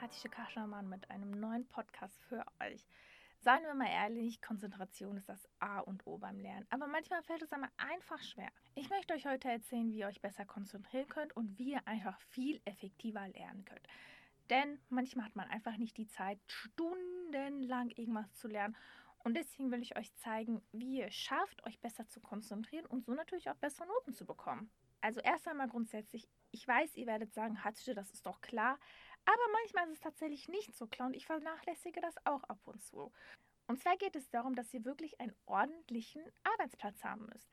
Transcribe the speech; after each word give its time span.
Hatice 0.00 0.30
Kaschaman 0.30 0.88
mit 0.88 1.10
einem 1.10 1.30
neuen 1.30 1.66
Podcast 1.66 2.18
für 2.22 2.42
euch. 2.60 2.86
Seien 3.40 3.62
wir 3.64 3.74
mal 3.74 3.90
ehrlich, 3.90 4.40
Konzentration 4.40 5.18
ist 5.18 5.28
das 5.28 5.46
A 5.58 5.80
und 5.80 6.06
O 6.06 6.16
beim 6.16 6.38
Lernen. 6.38 6.66
Aber 6.70 6.86
manchmal 6.86 7.22
fällt 7.22 7.42
es 7.42 7.52
einem 7.52 7.68
einfach 7.76 8.22
schwer. 8.22 8.50
Ich 8.74 8.88
möchte 8.88 9.12
euch 9.12 9.26
heute 9.26 9.50
erzählen, 9.50 9.92
wie 9.92 9.98
ihr 9.98 10.06
euch 10.06 10.22
besser 10.22 10.46
konzentrieren 10.46 11.08
könnt 11.08 11.36
und 11.36 11.58
wie 11.58 11.72
ihr 11.72 11.86
einfach 11.86 12.18
viel 12.30 12.62
effektiver 12.64 13.28
lernen 13.28 13.66
könnt. 13.66 13.86
Denn 14.48 14.80
manchmal 14.88 15.26
hat 15.26 15.36
man 15.36 15.48
einfach 15.48 15.76
nicht 15.76 15.98
die 15.98 16.08
Zeit, 16.08 16.38
stundenlang 16.46 17.90
irgendwas 17.90 18.32
zu 18.32 18.48
lernen. 18.48 18.76
Und 19.22 19.36
deswegen 19.36 19.70
will 19.70 19.82
ich 19.82 19.98
euch 19.98 20.14
zeigen, 20.14 20.62
wie 20.72 21.00
ihr 21.00 21.10
schafft, 21.10 21.62
euch 21.66 21.78
besser 21.78 22.08
zu 22.08 22.20
konzentrieren 22.20 22.86
und 22.86 23.04
so 23.04 23.12
natürlich 23.12 23.50
auch 23.50 23.56
bessere 23.56 23.86
Noten 23.86 24.14
zu 24.14 24.24
bekommen. 24.24 24.70
Also 25.02 25.20
erst 25.20 25.48
einmal 25.48 25.68
grundsätzlich, 25.68 26.28
ich 26.50 26.66
weiß, 26.66 26.96
ihr 26.96 27.06
werdet 27.06 27.32
sagen, 27.32 27.64
Hatsche, 27.64 27.94
das 27.94 28.12
ist 28.12 28.26
doch 28.26 28.40
klar. 28.40 28.78
Aber 29.24 29.52
manchmal 29.52 29.86
ist 29.86 29.94
es 29.94 30.00
tatsächlich 30.00 30.48
nicht 30.48 30.74
so 30.76 30.86
klar 30.86 31.08
und 31.08 31.14
ich 31.14 31.26
vernachlässige 31.26 32.00
das 32.00 32.14
auch 32.24 32.42
ab 32.44 32.60
und 32.64 32.82
zu. 32.82 33.12
Und 33.66 33.80
zwar 33.80 33.96
geht 33.96 34.16
es 34.16 34.28
darum, 34.30 34.54
dass 34.54 34.74
ihr 34.74 34.84
wirklich 34.84 35.20
einen 35.20 35.34
ordentlichen 35.46 36.22
Arbeitsplatz 36.42 37.04
haben 37.04 37.26
müsst. 37.26 37.48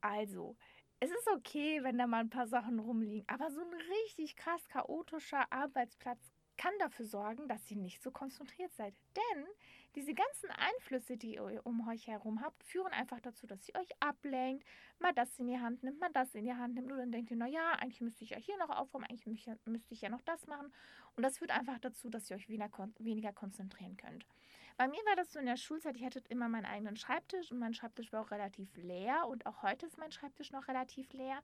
Also, 0.00 0.56
es 0.98 1.10
ist 1.10 1.28
okay, 1.28 1.82
wenn 1.82 1.98
da 1.98 2.06
mal 2.06 2.20
ein 2.20 2.30
paar 2.30 2.46
Sachen 2.48 2.78
rumliegen, 2.78 3.24
aber 3.28 3.50
so 3.50 3.60
ein 3.60 3.74
richtig 3.74 4.36
krass 4.36 4.68
chaotischer 4.68 5.52
Arbeitsplatz 5.52 6.31
kann 6.62 6.78
dafür 6.78 7.06
sorgen, 7.06 7.48
dass 7.48 7.68
ihr 7.72 7.76
nicht 7.76 8.00
so 8.00 8.12
konzentriert 8.12 8.72
seid. 8.72 8.94
Denn 9.16 9.46
diese 9.96 10.14
ganzen 10.14 10.48
Einflüsse, 10.50 11.16
die 11.16 11.34
ihr 11.34 11.60
um 11.64 11.88
euch 11.88 12.06
herum 12.06 12.40
habt, 12.40 12.62
führen 12.62 12.92
einfach 12.92 13.20
dazu, 13.20 13.48
dass 13.48 13.68
ihr 13.68 13.74
euch 13.74 13.88
ablenkt, 13.98 14.64
mal 15.00 15.12
das 15.12 15.36
in 15.40 15.48
die 15.48 15.58
Hand 15.58 15.82
nimmt, 15.82 15.98
mal 15.98 16.12
das 16.12 16.36
in 16.36 16.44
die 16.44 16.54
Hand 16.54 16.74
nimmt 16.74 16.92
und 16.92 16.98
dann 16.98 17.10
denkt 17.10 17.32
ihr, 17.32 17.36
naja, 17.36 17.72
eigentlich 17.80 18.00
müsste 18.00 18.22
ich 18.22 18.30
ja 18.30 18.38
hier 18.38 18.56
noch 18.58 18.70
aufräumen, 18.70 19.06
eigentlich 19.10 19.26
müsste 19.64 19.92
ich 19.94 20.02
ja 20.02 20.08
noch 20.08 20.22
das 20.22 20.46
machen. 20.46 20.72
Und 21.16 21.24
das 21.24 21.38
führt 21.38 21.50
einfach 21.50 21.80
dazu, 21.80 22.08
dass 22.08 22.30
ihr 22.30 22.36
euch 22.36 22.48
weniger 22.48 23.32
konzentrieren 23.32 23.96
könnt. 23.96 24.24
Bei 24.76 24.86
mir 24.86 25.00
war 25.04 25.16
das 25.16 25.32
so 25.32 25.40
in 25.40 25.46
der 25.46 25.56
Schulzeit, 25.56 25.96
ich 25.96 26.04
hatte 26.04 26.22
immer 26.28 26.48
meinen 26.48 26.64
eigenen 26.64 26.96
Schreibtisch 26.96 27.50
und 27.50 27.58
mein 27.58 27.74
Schreibtisch 27.74 28.12
war 28.12 28.22
auch 28.22 28.30
relativ 28.30 28.74
leer 28.76 29.26
und 29.26 29.46
auch 29.46 29.62
heute 29.62 29.86
ist 29.86 29.98
mein 29.98 30.12
Schreibtisch 30.12 30.52
noch 30.52 30.68
relativ 30.68 31.12
leer. 31.12 31.42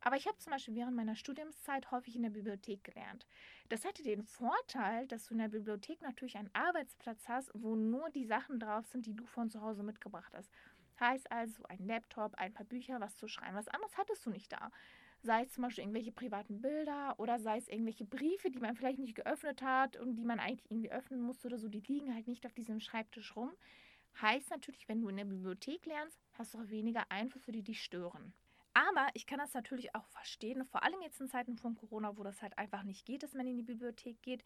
Aber 0.00 0.16
ich 0.16 0.26
habe 0.26 0.38
zum 0.38 0.52
Beispiel 0.52 0.74
während 0.74 0.96
meiner 0.96 1.14
Studiumszeit 1.14 1.90
häufig 1.90 2.16
in 2.16 2.22
der 2.22 2.30
Bibliothek 2.30 2.84
gelernt. 2.84 3.26
Das 3.68 3.84
hatte 3.84 4.02
den 4.02 4.22
Vorteil, 4.22 5.06
dass 5.06 5.26
du 5.26 5.34
in 5.34 5.40
der 5.40 5.48
Bibliothek 5.48 6.00
natürlich 6.00 6.36
einen 6.36 6.54
Arbeitsplatz 6.54 7.28
hast, 7.28 7.50
wo 7.54 7.76
nur 7.76 8.08
die 8.10 8.24
Sachen 8.24 8.58
drauf 8.58 8.86
sind, 8.86 9.06
die 9.06 9.14
du 9.14 9.26
von 9.26 9.50
zu 9.50 9.60
Hause 9.60 9.82
mitgebracht 9.82 10.32
hast. 10.34 10.50
Heißt 10.98 11.30
also 11.30 11.62
ein 11.64 11.86
Laptop, 11.86 12.34
ein 12.36 12.52
paar 12.52 12.66
Bücher, 12.66 13.00
was 13.00 13.16
zu 13.16 13.28
schreiben. 13.28 13.56
Was 13.56 13.68
anderes 13.68 13.96
hattest 13.96 14.24
du 14.24 14.30
nicht 14.30 14.52
da. 14.52 14.70
Sei 15.22 15.42
es 15.42 15.52
zum 15.52 15.62
Beispiel 15.62 15.84
irgendwelche 15.84 16.12
privaten 16.12 16.62
Bilder 16.62 17.14
oder 17.18 17.38
sei 17.38 17.58
es 17.58 17.68
irgendwelche 17.68 18.06
Briefe, 18.06 18.50
die 18.50 18.58
man 18.58 18.74
vielleicht 18.74 18.98
nicht 18.98 19.14
geöffnet 19.14 19.60
hat 19.60 19.98
und 19.98 20.16
die 20.16 20.24
man 20.24 20.40
eigentlich 20.40 20.70
irgendwie 20.70 20.90
öffnen 20.90 21.20
musste 21.20 21.48
oder 21.48 21.58
so, 21.58 21.68
die 21.68 21.80
liegen 21.80 22.14
halt 22.14 22.26
nicht 22.26 22.46
auf 22.46 22.54
diesem 22.54 22.80
Schreibtisch 22.80 23.36
rum. 23.36 23.52
Heißt 24.20 24.50
natürlich, 24.50 24.88
wenn 24.88 25.02
du 25.02 25.08
in 25.08 25.16
der 25.16 25.26
Bibliothek 25.26 25.84
lernst, 25.84 26.18
hast 26.32 26.54
du 26.54 26.58
auch 26.58 26.68
weniger 26.68 27.04
Einflüsse, 27.10 27.52
die 27.52 27.62
dich 27.62 27.82
stören. 27.82 28.32
Aber 28.72 29.08
ich 29.14 29.26
kann 29.26 29.38
das 29.38 29.52
natürlich 29.52 29.94
auch 29.94 30.06
verstehen, 30.06 30.64
vor 30.64 30.84
allem 30.84 31.00
jetzt 31.02 31.20
in 31.20 31.28
Zeiten 31.28 31.56
von 31.56 31.74
Corona, 31.74 32.16
wo 32.16 32.22
das 32.22 32.40
halt 32.40 32.56
einfach 32.56 32.84
nicht 32.84 33.04
geht, 33.04 33.22
dass 33.22 33.34
man 33.34 33.46
in 33.46 33.56
die 33.56 33.62
Bibliothek 33.62 34.22
geht, 34.22 34.44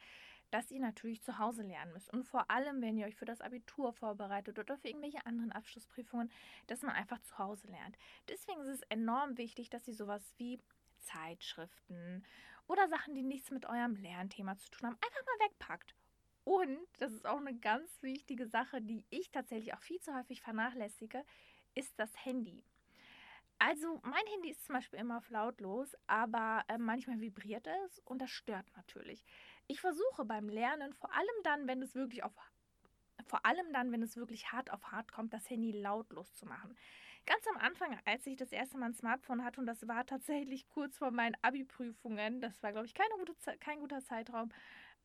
dass 0.50 0.70
ihr 0.70 0.80
natürlich 0.80 1.22
zu 1.22 1.38
Hause 1.38 1.62
lernen 1.62 1.92
müsst. 1.92 2.12
Und 2.12 2.24
vor 2.24 2.50
allem, 2.50 2.80
wenn 2.80 2.96
ihr 2.96 3.06
euch 3.06 3.16
für 3.16 3.24
das 3.24 3.40
Abitur 3.40 3.92
vorbereitet 3.92 4.58
oder 4.58 4.78
für 4.78 4.88
irgendwelche 4.88 5.24
anderen 5.26 5.52
Abschlussprüfungen, 5.52 6.30
dass 6.68 6.82
man 6.82 6.94
einfach 6.94 7.20
zu 7.20 7.38
Hause 7.38 7.66
lernt. 7.68 7.98
Deswegen 8.28 8.60
ist 8.62 8.68
es 8.68 8.82
enorm 8.88 9.36
wichtig, 9.36 9.68
dass 9.68 9.86
ihr 9.88 9.94
sowas 9.94 10.22
wie 10.38 10.58
Zeitschriften 11.00 12.24
oder 12.66 12.88
Sachen, 12.88 13.14
die 13.14 13.22
nichts 13.22 13.50
mit 13.50 13.66
eurem 13.66 13.96
Lernthema 13.96 14.56
zu 14.56 14.70
tun 14.70 14.88
haben, 14.88 14.96
einfach 14.96 15.26
mal 15.26 15.46
wegpackt. 15.48 15.94
Und, 16.44 16.78
das 16.98 17.12
ist 17.12 17.26
auch 17.26 17.38
eine 17.38 17.54
ganz 17.54 18.02
wichtige 18.02 18.46
Sache, 18.46 18.80
die 18.80 19.04
ich 19.10 19.30
tatsächlich 19.30 19.74
auch 19.74 19.80
viel 19.80 20.00
zu 20.00 20.14
häufig 20.14 20.42
vernachlässige, 20.42 21.24
ist 21.74 21.98
das 21.98 22.10
Handy. 22.24 22.62
Also 23.58 24.00
mein 24.02 24.26
Handy 24.32 24.50
ist 24.50 24.64
zum 24.64 24.74
Beispiel 24.74 24.98
immer 24.98 25.18
auf 25.18 25.30
lautlos, 25.30 25.94
aber 26.06 26.64
äh, 26.68 26.78
manchmal 26.78 27.20
vibriert 27.20 27.66
es 27.86 27.98
und 28.00 28.20
das 28.20 28.30
stört 28.30 28.66
natürlich. 28.76 29.24
Ich 29.66 29.80
versuche 29.80 30.24
beim 30.24 30.48
Lernen, 30.48 30.92
vor 30.92 31.12
allem 31.14 31.42
dann, 31.44 31.66
wenn 31.66 31.82
es 31.82 31.94
wirklich 31.94 32.24
auf 32.24 32.34
vor 33.26 33.46
allem 33.46 33.72
dann, 33.72 33.92
wenn 33.92 34.02
es 34.02 34.16
wirklich 34.16 34.52
hart 34.52 34.72
auf 34.72 34.90
hart 34.90 35.12
kommt, 35.12 35.32
das 35.32 35.48
Handy 35.48 35.72
lautlos 35.72 36.34
zu 36.34 36.46
machen. 36.46 36.76
Ganz 37.26 37.46
am 37.46 37.56
Anfang, 37.56 37.98
als 38.04 38.26
ich 38.26 38.36
das 38.36 38.52
erste 38.52 38.76
Mal 38.76 38.86
ein 38.86 38.94
Smartphone 38.94 39.44
hatte, 39.44 39.60
und 39.60 39.66
das 39.66 39.86
war 39.88 40.04
tatsächlich 40.04 40.66
kurz 40.74 40.98
vor 40.98 41.10
meinen 41.10 41.36
Abi-Prüfungen, 41.42 42.40
das 42.40 42.62
war, 42.62 42.72
glaube 42.72 42.86
ich, 42.86 42.94
keine 42.94 43.14
gute, 43.18 43.34
kein 43.58 43.78
guter 43.80 44.02
Zeitraum, 44.02 44.50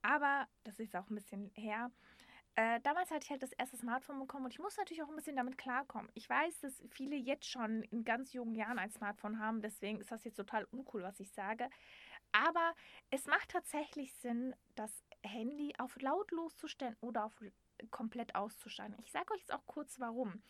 aber 0.01 0.47
das 0.63 0.79
ist 0.79 0.95
auch 0.95 1.09
ein 1.09 1.15
bisschen 1.15 1.51
her, 1.53 1.91
äh, 2.55 2.79
damals 2.81 3.09
hatte 3.11 3.23
ich 3.23 3.29
halt 3.29 3.43
das 3.43 3.53
erste 3.53 3.77
Smartphone 3.77 4.19
bekommen 4.19 4.45
und 4.45 4.51
ich 4.51 4.59
muss 4.59 4.77
natürlich 4.77 5.01
auch 5.03 5.09
ein 5.09 5.15
bisschen 5.15 5.35
damit 5.35 5.57
klarkommen. 5.57 6.09
Ich 6.13 6.29
weiß, 6.29 6.59
dass 6.61 6.83
viele 6.89 7.15
jetzt 7.15 7.45
schon 7.45 7.83
in 7.83 8.03
ganz 8.03 8.33
jungen 8.33 8.55
Jahren 8.55 8.79
ein 8.79 8.91
Smartphone 8.91 9.39
haben, 9.39 9.61
deswegen 9.61 9.99
ist 9.99 10.11
das 10.11 10.23
jetzt 10.23 10.35
total 10.35 10.65
uncool, 10.65 11.03
was 11.03 11.19
ich 11.19 11.31
sage. 11.31 11.69
Aber 12.31 12.73
es 13.09 13.25
macht 13.27 13.49
tatsächlich 13.49 14.13
Sinn, 14.15 14.55
das 14.75 15.03
Handy 15.23 15.73
auf 15.77 15.99
lautlos 16.01 16.55
zu 16.55 16.67
stellen 16.67 16.97
oder 17.01 17.25
auf 17.25 17.41
komplett 17.91 18.35
auszuschalten. 18.35 18.97
Ich 19.03 19.11
sage 19.11 19.33
euch 19.33 19.39
jetzt 19.39 19.53
auch 19.53 19.65
kurz 19.65 19.99
warum. 19.99 20.43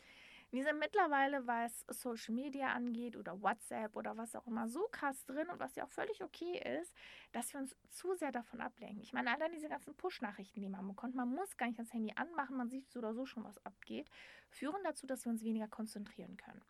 Wir 0.52 0.64
sind 0.64 0.80
mittlerweile, 0.80 1.46
was 1.46 1.86
Social 1.90 2.34
Media 2.34 2.74
angeht 2.74 3.16
oder 3.16 3.40
WhatsApp 3.40 3.96
oder 3.96 4.18
was 4.18 4.36
auch 4.36 4.48
immer, 4.48 4.68
so 4.68 4.88
krass 4.92 5.24
drin 5.26 5.48
und 5.50 5.60
was 5.60 5.76
ja 5.76 5.84
auch 5.84 5.90
völlig 5.92 6.24
okay 6.24 6.60
ist, 6.80 6.92
dass 7.32 7.54
wir 7.54 7.60
uns 7.60 7.76
zu 7.90 8.16
sehr 8.16 8.32
davon 8.32 8.60
ablenken. 8.60 9.02
Ich 9.02 9.14
meine, 9.14 9.32
allein 9.32 9.52
diese 9.52 9.70
ganzen 9.70 9.96
Push-Nachrichten, 9.96 10.60
die 10.60 10.70
man 10.70 10.88
bekommt, 10.88 11.14
man 11.14 11.30
muss 11.30 11.56
gar 11.56 11.68
nicht 11.68 11.78
das 11.78 11.94
Handy 11.94 12.14
anmachen, 12.16 12.58
man 12.58 12.70
sieht 12.70 12.90
so 12.90 12.98
oder 12.98 13.14
so 13.14 13.28
schon, 13.28 13.44
was 13.44 13.64
abgeht, 13.64 14.10
führen 14.50 14.84
dazu, 14.84 15.06
dass 15.06 15.24
wir 15.24 15.32
uns 15.32 15.44
weniger 15.44 15.68
konzentrieren 15.68 16.36
können. 16.36 16.64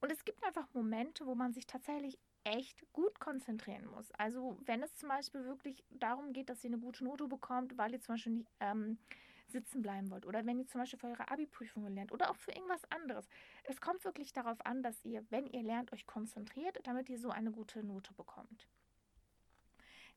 Und 0.00 0.10
es 0.10 0.24
gibt 0.24 0.42
einfach 0.42 0.66
Momente, 0.72 1.26
wo 1.26 1.34
man 1.34 1.52
sich 1.52 1.66
tatsächlich 1.66 2.18
echt 2.44 2.90
gut 2.92 3.20
konzentrieren 3.20 3.86
muss. 3.86 4.10
Also 4.12 4.58
wenn 4.64 4.82
es 4.82 4.94
zum 4.96 5.10
Beispiel 5.10 5.44
wirklich 5.44 5.84
darum 5.90 6.32
geht, 6.32 6.48
dass 6.48 6.64
ihr 6.64 6.70
eine 6.70 6.78
gute 6.78 7.04
Note 7.04 7.28
bekommt, 7.28 7.76
weil 7.76 7.92
ihr 7.92 8.00
zum 8.00 8.14
Beispiel 8.14 8.46
ähm, 8.60 8.98
sitzen 9.50 9.82
bleiben 9.82 10.10
wollt 10.10 10.26
oder 10.26 10.46
wenn 10.46 10.58
ihr 10.58 10.66
zum 10.66 10.80
Beispiel 10.80 10.98
für 10.98 11.08
eure 11.08 11.30
Abi-Prüfungen 11.30 11.94
lernt 11.94 12.12
oder 12.12 12.30
auch 12.30 12.36
für 12.36 12.52
irgendwas 12.52 12.84
anderes. 12.90 13.28
Es 13.64 13.80
kommt 13.80 14.04
wirklich 14.04 14.32
darauf 14.32 14.64
an, 14.64 14.82
dass 14.82 15.04
ihr, 15.04 15.24
wenn 15.30 15.46
ihr 15.46 15.62
lernt, 15.62 15.92
euch 15.92 16.06
konzentriert, 16.06 16.78
damit 16.84 17.08
ihr 17.08 17.18
so 17.18 17.30
eine 17.30 17.50
gute 17.50 17.82
Note 17.82 18.12
bekommt. 18.14 18.68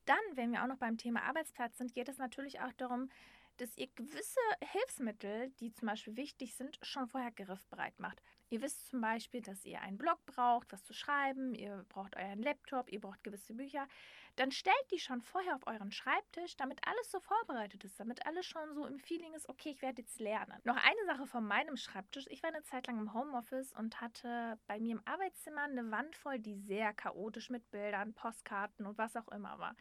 Dann, 0.06 0.18
wenn 0.34 0.52
wir 0.52 0.62
auch 0.62 0.66
noch 0.66 0.78
beim 0.78 0.98
Thema 0.98 1.22
Arbeitsplatz 1.22 1.78
sind, 1.78 1.94
geht 1.94 2.08
es 2.08 2.18
natürlich 2.18 2.60
auch 2.60 2.72
darum, 2.74 3.08
dass 3.56 3.76
ihr 3.76 3.88
gewisse 3.94 4.40
Hilfsmittel, 4.72 5.50
die 5.60 5.72
zum 5.72 5.88
Beispiel 5.88 6.16
wichtig 6.16 6.54
sind, 6.54 6.78
schon 6.82 7.06
vorher 7.06 7.30
griffbereit 7.30 7.98
macht. 7.98 8.22
Ihr 8.54 8.62
wisst 8.62 8.86
zum 8.86 9.00
Beispiel, 9.00 9.42
dass 9.42 9.64
ihr 9.64 9.80
einen 9.80 9.98
Blog 9.98 10.24
braucht, 10.26 10.70
was 10.70 10.84
zu 10.84 10.94
schreiben, 10.94 11.56
ihr 11.56 11.84
braucht 11.88 12.14
euren 12.14 12.40
Laptop, 12.40 12.88
ihr 12.88 13.00
braucht 13.00 13.24
gewisse 13.24 13.52
Bücher. 13.52 13.88
Dann 14.36 14.52
stellt 14.52 14.76
die 14.92 15.00
schon 15.00 15.22
vorher 15.22 15.56
auf 15.56 15.66
euren 15.66 15.90
Schreibtisch, 15.90 16.56
damit 16.56 16.78
alles 16.86 17.10
so 17.10 17.18
vorbereitet 17.18 17.82
ist, 17.82 17.98
damit 17.98 18.24
alles 18.26 18.46
schon 18.46 18.72
so 18.72 18.86
im 18.86 19.00
Feeling 19.00 19.34
ist, 19.34 19.48
okay, 19.48 19.70
ich 19.70 19.82
werde 19.82 20.02
jetzt 20.02 20.20
lernen. 20.20 20.60
Noch 20.62 20.76
eine 20.76 21.04
Sache 21.04 21.26
von 21.26 21.44
meinem 21.44 21.76
Schreibtisch. 21.76 22.26
Ich 22.28 22.44
war 22.44 22.50
eine 22.50 22.62
Zeit 22.62 22.86
lang 22.86 23.00
im 23.00 23.12
Homeoffice 23.12 23.72
und 23.72 24.00
hatte 24.00 24.56
bei 24.68 24.78
mir 24.78 24.92
im 24.92 25.02
Arbeitszimmer 25.04 25.62
eine 25.62 25.90
Wand 25.90 26.14
voll, 26.14 26.38
die 26.38 26.54
sehr 26.54 26.92
chaotisch 26.92 27.50
mit 27.50 27.68
Bildern, 27.72 28.14
Postkarten 28.14 28.86
und 28.86 28.96
was 28.98 29.16
auch 29.16 29.26
immer 29.32 29.58
war. 29.58 29.74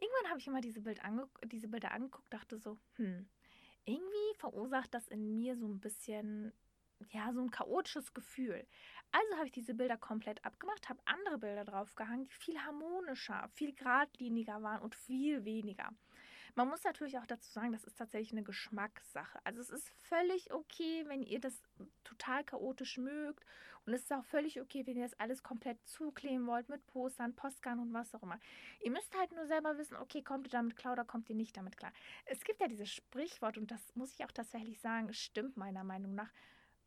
Irgendwann 0.00 0.30
habe 0.30 0.40
ich 0.40 0.46
immer 0.46 0.62
diese, 0.62 0.80
Bild 0.80 1.02
diese 1.44 1.68
Bilder 1.68 1.92
angeguckt, 1.92 2.32
dachte 2.32 2.56
so, 2.56 2.78
hm, 2.94 3.28
irgendwie 3.84 4.38
verursacht 4.38 4.94
das 4.94 5.06
in 5.08 5.34
mir 5.34 5.54
so 5.58 5.66
ein 5.66 5.80
bisschen, 5.80 6.54
ja, 7.10 7.32
so 7.32 7.40
ein 7.40 7.50
chaotisches 7.50 8.14
Gefühl. 8.14 8.66
Also 9.12 9.36
habe 9.36 9.46
ich 9.46 9.52
diese 9.52 9.74
Bilder 9.74 9.96
komplett 9.96 10.44
abgemacht, 10.44 10.88
habe 10.88 11.00
andere 11.04 11.38
Bilder 11.38 11.64
draufgehangen, 11.64 12.26
die 12.26 12.34
viel 12.34 12.58
harmonischer, 12.58 13.48
viel 13.54 13.74
geradliniger 13.74 14.62
waren 14.62 14.82
und 14.82 14.94
viel 14.94 15.44
weniger. 15.44 15.90
Man 16.54 16.68
muss 16.68 16.82
natürlich 16.84 17.18
auch 17.18 17.26
dazu 17.26 17.50
sagen, 17.50 17.72
das 17.72 17.84
ist 17.84 17.96
tatsächlich 17.96 18.32
eine 18.32 18.42
Geschmackssache. 18.42 19.38
Also 19.44 19.60
es 19.60 19.70
ist 19.70 19.88
völlig 19.90 20.52
okay, 20.52 21.04
wenn 21.06 21.22
ihr 21.22 21.40
das 21.40 21.62
total 22.04 22.44
chaotisch 22.44 22.98
mögt. 22.98 23.44
Und 23.86 23.94
es 23.94 24.02
ist 24.02 24.12
auch 24.12 24.24
völlig 24.24 24.60
okay, 24.60 24.86
wenn 24.86 24.96
ihr 24.96 25.04
das 25.04 25.18
alles 25.18 25.42
komplett 25.42 25.78
zukleben 25.86 26.46
wollt 26.46 26.68
mit 26.68 26.86
Postern, 26.86 27.34
Postkarten 27.34 27.80
und 27.80 27.92
was 27.92 28.14
auch 28.14 28.22
immer. 28.22 28.38
Ihr 28.80 28.90
müsst 28.90 29.16
halt 29.16 29.32
nur 29.32 29.46
selber 29.46 29.78
wissen, 29.78 29.96
okay, 29.96 30.22
kommt 30.22 30.46
ihr 30.46 30.50
damit 30.50 30.76
klar 30.76 30.92
oder 30.92 31.04
kommt 31.04 31.30
ihr 31.30 31.36
nicht 31.36 31.56
damit 31.56 31.76
klar. 31.76 31.92
Es 32.26 32.44
gibt 32.44 32.60
ja 32.60 32.68
dieses 32.68 32.90
Sprichwort 32.90 33.56
und 33.56 33.70
das 33.70 33.94
muss 33.96 34.12
ich 34.12 34.24
auch 34.24 34.32
tatsächlich 34.32 34.80
sagen, 34.80 35.12
stimmt 35.14 35.56
meiner 35.56 35.84
Meinung 35.84 36.14
nach. 36.14 36.30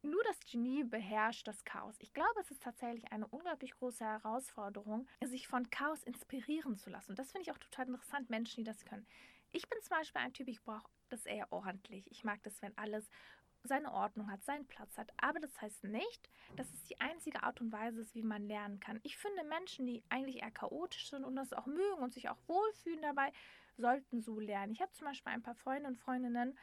Nur 0.06 0.22
das 0.26 0.38
Genie 0.42 0.84
beherrscht 0.84 1.48
das 1.48 1.64
Chaos. 1.64 1.96
Ich 2.00 2.14
glaube, 2.14 2.42
es 2.42 2.52
ist 2.52 2.62
tatsächlich 2.62 3.10
eine 3.14 3.26
unglaublich 3.26 3.72
große 3.72 4.04
Herausforderung, 4.04 5.08
sich 5.24 5.48
von 5.48 5.70
Chaos 5.70 6.04
inspirieren 6.04 6.76
zu 6.76 6.90
lassen. 6.90 7.12
Und 7.12 7.20
das 7.20 7.32
finde 7.32 7.44
ich 7.44 7.52
auch 7.52 7.58
total 7.58 7.88
interessant, 7.88 8.30
Menschen, 8.30 8.58
die 8.58 8.70
das 8.70 8.84
können. 8.84 9.08
Ich 9.54 9.70
bin 9.70 9.80
zum 9.82 9.98
Beispiel 9.98 10.22
ein 10.22 10.34
Typ, 10.34 10.50
ich 10.50 10.62
brauche 10.62 10.92
das 11.08 11.26
eher 11.26 11.50
ordentlich. 11.54 12.12
Ich 12.12 12.26
mag 12.26 12.44
das, 12.44 12.62
wenn 12.62 12.78
alles 12.78 13.10
seine 13.64 13.94
Ordnung 13.94 14.30
hat, 14.30 14.44
seinen 14.44 14.68
Platz 14.68 14.98
hat. 14.98 15.10
Aber 15.16 15.40
das 15.40 15.62
heißt 15.62 15.86
nicht, 15.86 16.30
dass 16.58 16.70
es 16.74 16.84
die 16.84 17.00
einzige 17.00 17.44
Art 17.44 17.62
und 17.62 17.72
Weise 17.72 18.02
ist, 18.02 18.14
wie 18.14 18.24
man 18.24 18.46
lernen 18.46 18.82
kann. 18.82 19.00
Ich 19.04 19.18
finde 19.18 19.44
Menschen, 19.46 19.86
die 19.86 20.04
eigentlich 20.10 20.42
eher 20.42 20.52
chaotisch 20.52 21.10
sind 21.10 21.24
und 21.24 21.38
das 21.38 21.54
auch 21.54 21.66
mögen 21.66 22.02
und 22.02 22.14
sich 22.14 22.28
auch 22.28 22.38
wohlfühlen 22.48 23.02
dabei, 23.02 23.32
sollten 23.78 24.22
so 24.22 24.40
lernen. 24.40 24.74
Ich 24.74 24.82
habe 24.82 24.92
zum 24.92 25.08
Beispiel 25.08 25.32
ein 25.32 25.42
paar 25.42 25.56
Freunde 25.56 25.88
und 25.88 25.98
Freundinnen, 25.98 26.58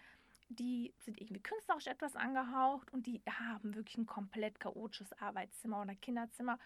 die 0.51 0.93
sind 0.99 1.21
irgendwie 1.21 1.43
künstlerisch 1.43 1.87
etwas 1.87 2.17
angehaucht 2.17 2.93
und 2.93 3.07
die 3.07 3.23
haben 3.27 3.75
wirklich 3.75 3.97
ein 3.97 4.07
komplett 4.07 4.59
chaotisches 4.59 5.13
Arbeitszimmer 5.15 5.81
oder 5.81 5.95
Kinderzimmer. 5.95 6.59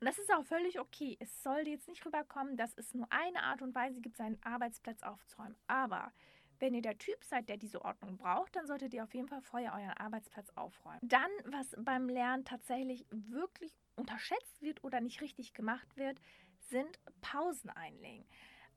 Und 0.00 0.06
das 0.06 0.18
ist 0.18 0.32
auch 0.32 0.44
völlig 0.44 0.80
okay. 0.80 1.16
Es 1.20 1.42
sollte 1.42 1.70
jetzt 1.70 1.88
nicht 1.88 2.04
rüberkommen, 2.06 2.56
dass 2.56 2.76
es 2.76 2.94
nur 2.94 3.06
eine 3.10 3.42
Art 3.42 3.62
und 3.62 3.74
Weise 3.74 4.00
gibt, 4.00 4.16
seinen 4.16 4.42
Arbeitsplatz 4.42 5.02
aufzuräumen. 5.02 5.56
Aber 5.66 6.12
wenn 6.60 6.74
ihr 6.74 6.82
der 6.82 6.98
Typ 6.98 7.24
seid, 7.24 7.48
der 7.48 7.56
diese 7.56 7.84
Ordnung 7.84 8.16
braucht, 8.16 8.54
dann 8.54 8.66
solltet 8.66 8.94
ihr 8.94 9.02
auf 9.02 9.14
jeden 9.14 9.28
Fall 9.28 9.42
vorher 9.42 9.74
euren 9.74 9.96
Arbeitsplatz 9.96 10.48
aufräumen. 10.50 11.00
Dann, 11.02 11.30
was 11.44 11.74
beim 11.78 12.08
Lernen 12.08 12.44
tatsächlich 12.44 13.04
wirklich 13.10 13.72
unterschätzt 13.96 14.62
wird 14.62 14.82
oder 14.84 15.00
nicht 15.00 15.20
richtig 15.20 15.54
gemacht 15.54 15.96
wird, 15.96 16.20
sind 16.70 17.00
Pausen 17.20 17.70
einlegen. 17.70 18.24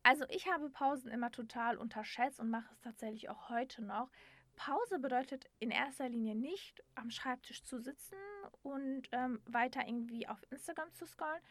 Also 0.02 0.26
ich 0.30 0.48
habe 0.48 0.70
Pausen 0.70 1.10
immer 1.10 1.32
total 1.32 1.78
unterschätzt 1.78 2.40
und 2.40 2.50
mache 2.50 2.72
es 2.72 2.80
tatsächlich 2.82 3.30
auch 3.30 3.50
heute 3.50 3.84
noch. 3.84 4.10
Pause 4.56 5.00
bedeutet 5.00 5.50
in 5.60 5.72
erster 5.72 6.10
Linie 6.10 6.36
nicht 6.36 6.84
am 6.96 7.12
Schreibtisch 7.12 7.63
zu 7.63 7.80
sitzen 7.80 8.18
und 8.63 9.07
ähm, 9.12 9.42
weiter 9.46 9.88
irgendwie 9.88 10.28
auf 10.28 10.40
Instagram 10.50 10.94
zu 10.94 11.06
scrollen. 11.06 11.42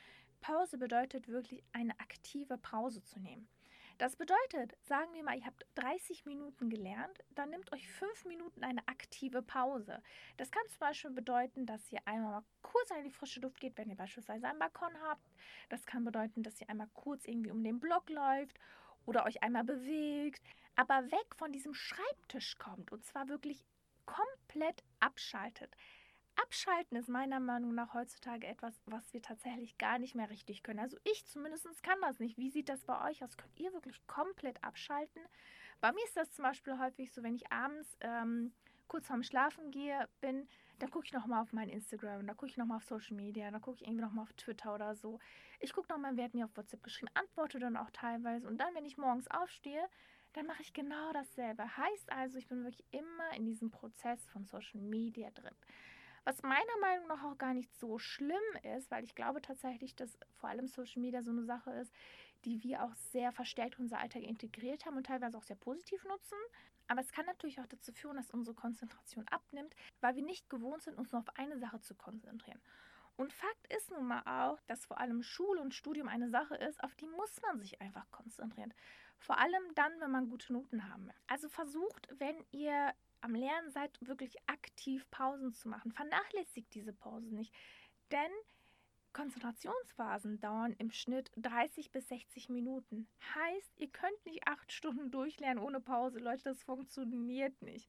Pause 0.41 0.79
bedeutet 0.79 1.29
wirklich 1.29 1.63
eine 1.73 1.99
aktive 2.01 2.59
Pause 2.59 3.03
zu 3.03 3.19
nehmen. 3.21 3.49
Das 3.99 4.17
bedeutet, 4.17 4.77
sagen 4.83 5.15
wir 5.15 5.23
mal, 5.23 5.39
ihr 5.39 5.47
habt 5.47 5.65
30 5.77 6.27
Minuten 6.27 6.69
gelernt, 6.69 7.23
dann 7.31 7.51
nehmt 7.51 7.73
euch 7.73 7.89
5 7.89 8.25
Minuten 8.25 8.65
eine 8.65 8.87
aktive 8.89 9.41
Pause. 9.41 10.03
Das 10.37 10.51
kann 10.51 10.65
zum 10.69 10.81
Beispiel 10.81 11.13
bedeuten, 11.13 11.65
dass 11.65 11.93
ihr 11.93 12.01
einmal 12.05 12.33
mal 12.33 12.45
kurz 12.63 12.91
in 12.91 13.05
die 13.05 13.11
frische 13.11 13.41
Luft 13.41 13.61
geht, 13.61 13.79
wenn 13.79 13.89
ihr 13.89 13.97
beispielsweise 13.97 14.49
einen 14.49 14.59
Balkon 14.59 15.01
habt. 15.03 15.31
Das 15.69 15.87
kann 15.87 16.05
bedeuten, 16.05 16.43
dass 16.43 16.61
ihr 16.61 16.69
einmal 16.69 16.89
kurz 16.93 17.25
irgendwie 17.25 17.53
um 17.53 17.63
den 17.63 17.79
Block 17.79 18.11
läuft 18.11 18.59
oder 19.07 19.25
euch 19.27 19.43
einmal 19.45 19.65
bewegt, 19.65 20.43
aber 20.77 21.11
weg 21.11 21.35
von 21.37 21.53
diesem 21.53 21.75
Schreibtisch 21.75 22.59
kommt 22.59 22.93
und 22.93 23.05
zwar 23.05 23.29
wirklich 23.29 23.65
komplett 24.07 24.83
abschaltet. 25.01 25.75
Abschalten 26.37 26.97
ist 26.97 27.09
meiner 27.09 27.39
Meinung 27.39 27.75
nach 27.75 27.95
heutzutage 27.95 28.47
etwas, 28.47 28.81
was 28.87 29.13
wir 29.13 29.23
tatsächlich 29.23 29.79
gar 29.79 29.99
nicht 29.99 30.15
mehr 30.15 30.31
richtig 30.31 30.63
können. 30.63 30.81
Also 30.81 30.97
ich 31.05 31.25
zumindest 31.27 31.83
kann 31.83 32.01
das 32.01 32.19
nicht. 32.19 32.39
Wie 32.39 32.51
sieht 32.51 32.69
das 32.69 32.85
bei 32.85 33.09
euch 33.09 33.23
aus? 33.23 33.37
Könnt 33.37 33.59
ihr 33.59 33.73
wirklich 33.73 34.05
komplett 34.07 34.63
abschalten? 34.65 35.23
Bei 35.81 35.93
mir 35.93 36.05
ist 36.05 36.17
das 36.17 36.33
zum 36.33 36.45
Beispiel 36.45 36.79
häufig 36.79 37.13
so, 37.13 37.23
wenn 37.23 37.37
ich 37.37 37.53
abends 37.53 37.97
ähm, 38.01 38.53
kurz 38.89 39.07
vorm 39.07 39.23
Schlafen 39.23 39.71
gehe, 39.71 40.09
bin, 40.21 40.49
dann 40.79 40.91
gucke 40.91 41.07
ich 41.07 41.13
nochmal 41.13 41.43
auf 41.43 41.53
mein 41.53 41.69
Instagram, 41.69 42.27
dann 42.27 42.37
gucke 42.37 42.51
ich 42.51 42.57
nochmal 42.57 42.79
auf 42.79 42.85
Social 42.85 43.17
Media, 43.17 43.51
dann 43.51 43.61
gucke 43.61 43.77
ich 43.77 43.83
irgendwie 43.87 44.03
nochmal 44.03 44.25
auf 44.25 44.33
Twitter 44.35 44.75
oder 44.75 44.95
so. 44.95 45.19
Ich 45.61 45.73
gucke 45.73 45.93
nochmal, 45.93 46.17
wer 46.17 46.25
hat 46.25 46.35
mir 46.35 46.45
auf 46.45 46.57
WhatsApp 46.57 46.83
geschrieben, 46.83 47.11
antworte 47.15 47.59
dann 47.59 47.77
auch 47.77 47.91
teilweise. 47.93 48.49
Und 48.49 48.59
dann, 48.59 48.75
wenn 48.75 48.85
ich 48.85 48.99
morgens 48.99 49.31
aufstehe, 49.31 49.89
dann 50.35 50.47
mache 50.47 50.63
ich 50.63 50.73
genau 50.73 51.13
dasselbe. 51.13 51.77
Heißt 51.77 52.13
also, 52.13 52.39
ich 52.39 52.47
bin 52.47 52.65
wirklich 52.65 52.85
immer 52.91 53.35
in 53.37 53.47
diesem 53.47 53.71
Prozess 53.71 54.27
von 54.27 54.45
Social 54.45 54.81
Media 54.81 55.31
drin. 55.31 55.55
Was 56.25 56.43
meiner 56.43 56.79
Meinung 56.81 57.07
nach 57.07 57.23
auch 57.23 57.39
gar 57.39 57.55
nicht 57.55 57.73
so 57.75 57.99
schlimm 57.99 58.37
ist, 58.77 58.91
weil 58.91 59.05
ich 59.05 59.15
glaube 59.15 59.43
tatsächlich, 59.43 59.95
dass 59.95 60.19
vor 60.37 60.49
allem 60.49 60.67
Social 60.67 61.03
Media 61.03 61.23
so 61.23 61.31
eine 61.31 61.45
Sache 61.45 61.71
ist, 61.73 61.93
die 62.45 62.63
wir 62.63 62.83
auch 62.83 62.95
sehr 62.95 63.33
verstärkt 63.33 63.77
in 63.79 63.85
unser 63.85 64.01
Alltag 64.01 64.23
integriert 64.23 64.87
haben 64.87 64.97
und 64.97 65.07
teilweise 65.07 65.37
auch 65.37 65.43
sehr 65.43 65.57
positiv 65.57 66.05
nutzen. 66.05 66.39
Aber 66.89 67.01
es 67.01 67.13
kann 67.13 67.27
natürlich 67.27 67.61
auch 67.61 67.67
dazu 67.67 67.93
führen, 67.93 68.17
dass 68.17 68.31
unsere 68.31 68.55
Konzentration 68.55 69.27
abnimmt, 69.29 69.75
weil 70.01 70.17
wir 70.17 70.23
nicht 70.23 70.51
gewohnt 70.51 70.83
sind, 70.83 70.99
uns 70.99 71.13
nur 71.13 71.21
auf 71.21 71.37
eine 71.37 71.59
Sache 71.59 71.81
zu 71.81 71.95
konzentrieren. 71.95 72.61
Und 73.17 73.33
Fakt 73.33 73.73
ist 73.73 73.91
nun 73.91 74.07
mal 74.07 74.23
auch, 74.27 74.61
dass 74.63 74.87
vor 74.87 74.99
allem 74.99 75.23
Schule 75.23 75.61
und 75.61 75.75
Studium 75.75 76.09
eine 76.09 76.29
Sache 76.29 76.57
ist, 76.57 76.83
auf 76.83 76.95
die 76.97 77.07
muss 77.07 77.41
man 77.43 77.61
sich 77.61 77.81
einfach 77.81 78.11
konzentrieren. 78.11 78.75
Vor 79.25 79.39
allem 79.39 79.75
dann, 79.75 79.91
wenn 80.01 80.11
man 80.11 80.29
gute 80.29 80.53
Noten 80.53 80.87
haben 80.93 81.07
will. 81.07 81.15
Also 81.29 81.49
versucht, 81.49 82.09
wenn 82.19 82.37
ihr 82.53 82.93
am 83.23 83.35
Lernen 83.35 83.71
seid, 83.71 83.91
wirklich 84.07 84.37
aktiv 84.47 85.11
Pausen 85.11 85.55
zu 85.55 85.71
machen. 85.71 85.93
Vernachlässigt 85.93 86.75
diese 86.75 86.93
Pausen 86.93 87.33
nicht. 87.33 87.55
Denn 88.13 88.31
Konzentrationsphasen 89.15 90.41
dauern 90.41 90.75
im 90.77 90.91
Schnitt 90.91 91.31
30 91.39 91.91
bis 91.91 92.07
60 92.09 92.51
Minuten. 92.51 93.09
Heißt, 93.35 93.81
ihr 93.81 93.89
könnt 93.89 94.27
nicht 94.27 94.47
acht 94.47 94.71
Stunden 94.71 95.11
durchlernen 95.11 95.65
ohne 95.65 95.81
Pause. 95.81 96.19
Leute, 96.19 96.45
das 96.45 96.63
funktioniert 96.63 97.63
nicht. 97.63 97.89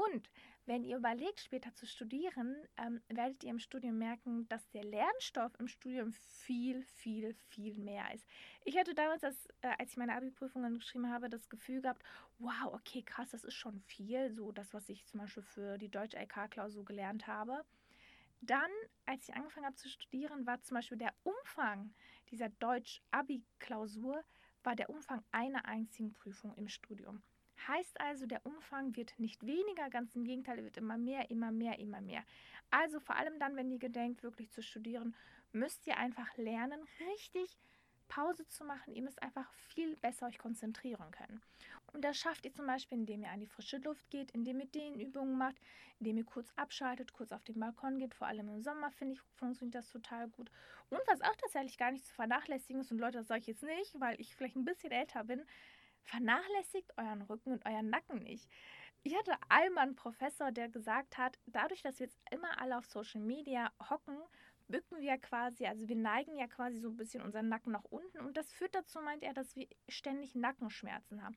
Und 0.00 0.30
wenn 0.64 0.84
ihr 0.84 0.96
überlegt, 0.96 1.40
später 1.40 1.74
zu 1.74 1.86
studieren, 1.86 2.56
ähm, 2.78 3.02
werdet 3.08 3.42
ihr 3.44 3.50
im 3.50 3.58
Studium 3.58 3.98
merken, 3.98 4.48
dass 4.48 4.70
der 4.70 4.84
Lernstoff 4.84 5.52
im 5.58 5.68
Studium 5.68 6.12
viel, 6.12 6.82
viel, 6.84 7.34
viel 7.34 7.74
mehr 7.76 8.14
ist. 8.14 8.24
Ich 8.64 8.78
hatte 8.78 8.94
damals, 8.94 9.20
das, 9.20 9.48
äh, 9.60 9.72
als 9.78 9.90
ich 9.90 9.96
meine 9.98 10.14
Abi-Prüfungen 10.14 10.78
geschrieben 10.78 11.10
habe, 11.10 11.28
das 11.28 11.48
Gefühl 11.50 11.82
gehabt, 11.82 12.02
wow, 12.38 12.72
okay, 12.72 13.02
krass, 13.02 13.30
das 13.30 13.44
ist 13.44 13.54
schon 13.54 13.80
viel, 13.80 14.30
so 14.32 14.52
das, 14.52 14.72
was 14.72 14.88
ich 14.88 15.04
zum 15.04 15.20
Beispiel 15.20 15.42
für 15.42 15.76
die 15.76 15.90
deutsche 15.90 16.18
LK-Klausur 16.18 16.84
gelernt 16.84 17.26
habe. 17.26 17.64
Dann, 18.40 18.70
als 19.04 19.28
ich 19.28 19.34
angefangen 19.34 19.66
habe 19.66 19.76
zu 19.76 19.88
studieren, 19.88 20.46
war 20.46 20.62
zum 20.62 20.76
Beispiel 20.76 20.98
der 20.98 21.12
Umfang 21.24 21.92
dieser 22.30 22.48
Deutsch-Abi-Klausur, 22.48 24.24
war 24.62 24.76
der 24.76 24.88
Umfang 24.88 25.22
einer 25.30 25.66
einzigen 25.66 26.14
Prüfung 26.14 26.54
im 26.54 26.68
Studium. 26.68 27.22
Heißt 27.68 28.00
also, 28.00 28.26
der 28.26 28.44
Umfang 28.46 28.96
wird 28.96 29.18
nicht 29.18 29.44
weniger, 29.44 29.90
ganz 29.90 30.14
im 30.14 30.24
Gegenteil, 30.24 30.58
er 30.58 30.64
wird 30.64 30.76
immer 30.76 30.98
mehr, 30.98 31.30
immer 31.30 31.52
mehr, 31.52 31.78
immer 31.78 32.00
mehr. 32.00 32.24
Also 32.70 33.00
vor 33.00 33.16
allem 33.16 33.38
dann, 33.38 33.56
wenn 33.56 33.70
ihr 33.70 33.78
gedenkt, 33.78 34.22
wirklich 34.22 34.50
zu 34.50 34.62
studieren, 34.62 35.14
müsst 35.52 35.86
ihr 35.86 35.96
einfach 35.96 36.36
lernen, 36.36 36.80
richtig 37.08 37.58
Pause 38.10 38.46
zu 38.48 38.64
machen. 38.64 38.94
Ihr 38.94 39.02
müsst 39.02 39.22
einfach 39.22 39.50
viel 39.68 39.96
besser 39.96 40.26
euch 40.26 40.38
konzentrieren 40.38 41.10
können. 41.12 41.40
Und 41.92 42.04
das 42.04 42.18
schafft 42.18 42.44
ihr 42.44 42.52
zum 42.52 42.66
Beispiel, 42.66 42.98
indem 42.98 43.22
ihr 43.22 43.30
an 43.30 43.40
die 43.40 43.46
frische 43.46 43.78
Luft 43.78 44.10
geht, 44.10 44.30
indem 44.32 44.60
ihr 44.60 44.66
Dehnübungen 44.66 45.38
macht, 45.38 45.56
indem 45.98 46.18
ihr 46.18 46.24
kurz 46.24 46.52
abschaltet, 46.56 47.12
kurz 47.12 47.32
auf 47.32 47.44
den 47.44 47.58
Balkon 47.58 47.98
geht. 47.98 48.14
Vor 48.14 48.26
allem 48.26 48.48
im 48.48 48.60
Sommer, 48.60 48.90
finde 48.90 49.14
ich, 49.14 49.20
funktioniert 49.36 49.76
das 49.76 49.88
total 49.88 50.28
gut. 50.28 50.50
Und 50.90 51.00
was 51.06 51.22
auch 51.22 51.36
tatsächlich 51.36 51.78
gar 51.78 51.92
nicht 51.92 52.04
zu 52.04 52.14
vernachlässigen 52.14 52.80
ist, 52.80 52.90
und 52.90 52.98
Leute, 52.98 53.18
das 53.18 53.28
sage 53.28 53.40
ich 53.40 53.46
jetzt 53.46 53.62
nicht, 53.62 53.98
weil 54.00 54.20
ich 54.20 54.34
vielleicht 54.34 54.56
ein 54.56 54.64
bisschen 54.64 54.92
älter 54.92 55.24
bin, 55.24 55.42
Vernachlässigt 56.04 56.92
euren 56.96 57.22
Rücken 57.22 57.52
und 57.52 57.66
euren 57.66 57.90
Nacken 57.90 58.22
nicht. 58.22 58.48
Ich 59.02 59.16
hatte 59.16 59.32
einmal 59.48 59.84
einen 59.84 59.96
Professor, 59.96 60.52
der 60.52 60.68
gesagt 60.68 61.16
hat, 61.16 61.38
dadurch, 61.46 61.82
dass 61.82 61.98
wir 61.98 62.06
jetzt 62.06 62.18
immer 62.30 62.60
alle 62.60 62.76
auf 62.76 62.86
Social 62.86 63.20
Media 63.20 63.72
hocken, 63.88 64.18
bücken 64.68 65.00
wir 65.00 65.16
quasi, 65.18 65.66
also 65.66 65.88
wir 65.88 65.96
neigen 65.96 66.36
ja 66.36 66.46
quasi 66.46 66.78
so 66.78 66.88
ein 66.88 66.96
bisschen 66.96 67.22
unseren 67.22 67.48
Nacken 67.48 67.72
nach 67.72 67.84
unten 67.84 68.20
und 68.20 68.36
das 68.36 68.52
führt 68.52 68.74
dazu, 68.74 69.00
meint 69.00 69.22
er, 69.22 69.34
dass 69.34 69.56
wir 69.56 69.66
ständig 69.88 70.34
Nackenschmerzen 70.34 71.22
haben. 71.22 71.36